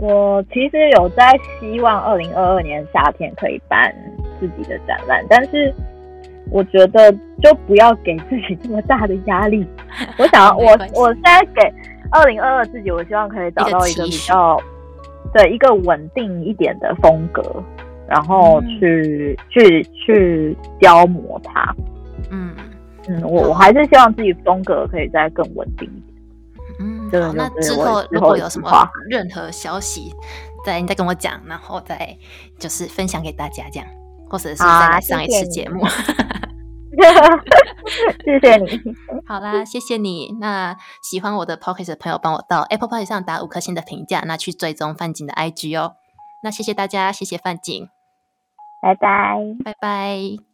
[0.00, 3.94] 我其实有在希望二零二二年夏天可以办
[4.40, 5.72] 自己的展览，但是
[6.50, 9.66] 我觉得就不要给自己这么大的压力。
[10.18, 11.72] 我想，我我现在给
[12.10, 14.58] 二零二二自己，我希望可以找到一个比较
[15.34, 17.42] 对一个稳定一点的风格，
[18.08, 21.74] 然后去去去雕磨它。
[22.30, 22.54] 嗯
[23.08, 26.09] 嗯，我我还是希望自己风格可以再更稳定一点。
[27.12, 30.14] 嗯，好，那之后如果有什么任何消息，
[30.64, 32.16] 再你再跟我讲，然后再
[32.58, 33.88] 就是分享给大家这样，
[34.28, 35.84] 或者是再来上一次节目。
[38.24, 38.80] 谢谢你，
[39.26, 40.36] 好啦，谢谢你。
[40.40, 45.32] 那喜欢我的 p o c k e t 的朋友，帮我到 Apple p o c k e t 上打五颗星的评价，那去追踪范景的
[45.32, 45.94] IG 哦。
[46.42, 47.88] 那谢谢大家，谢谢范景，
[48.82, 50.49] 拜拜，拜拜。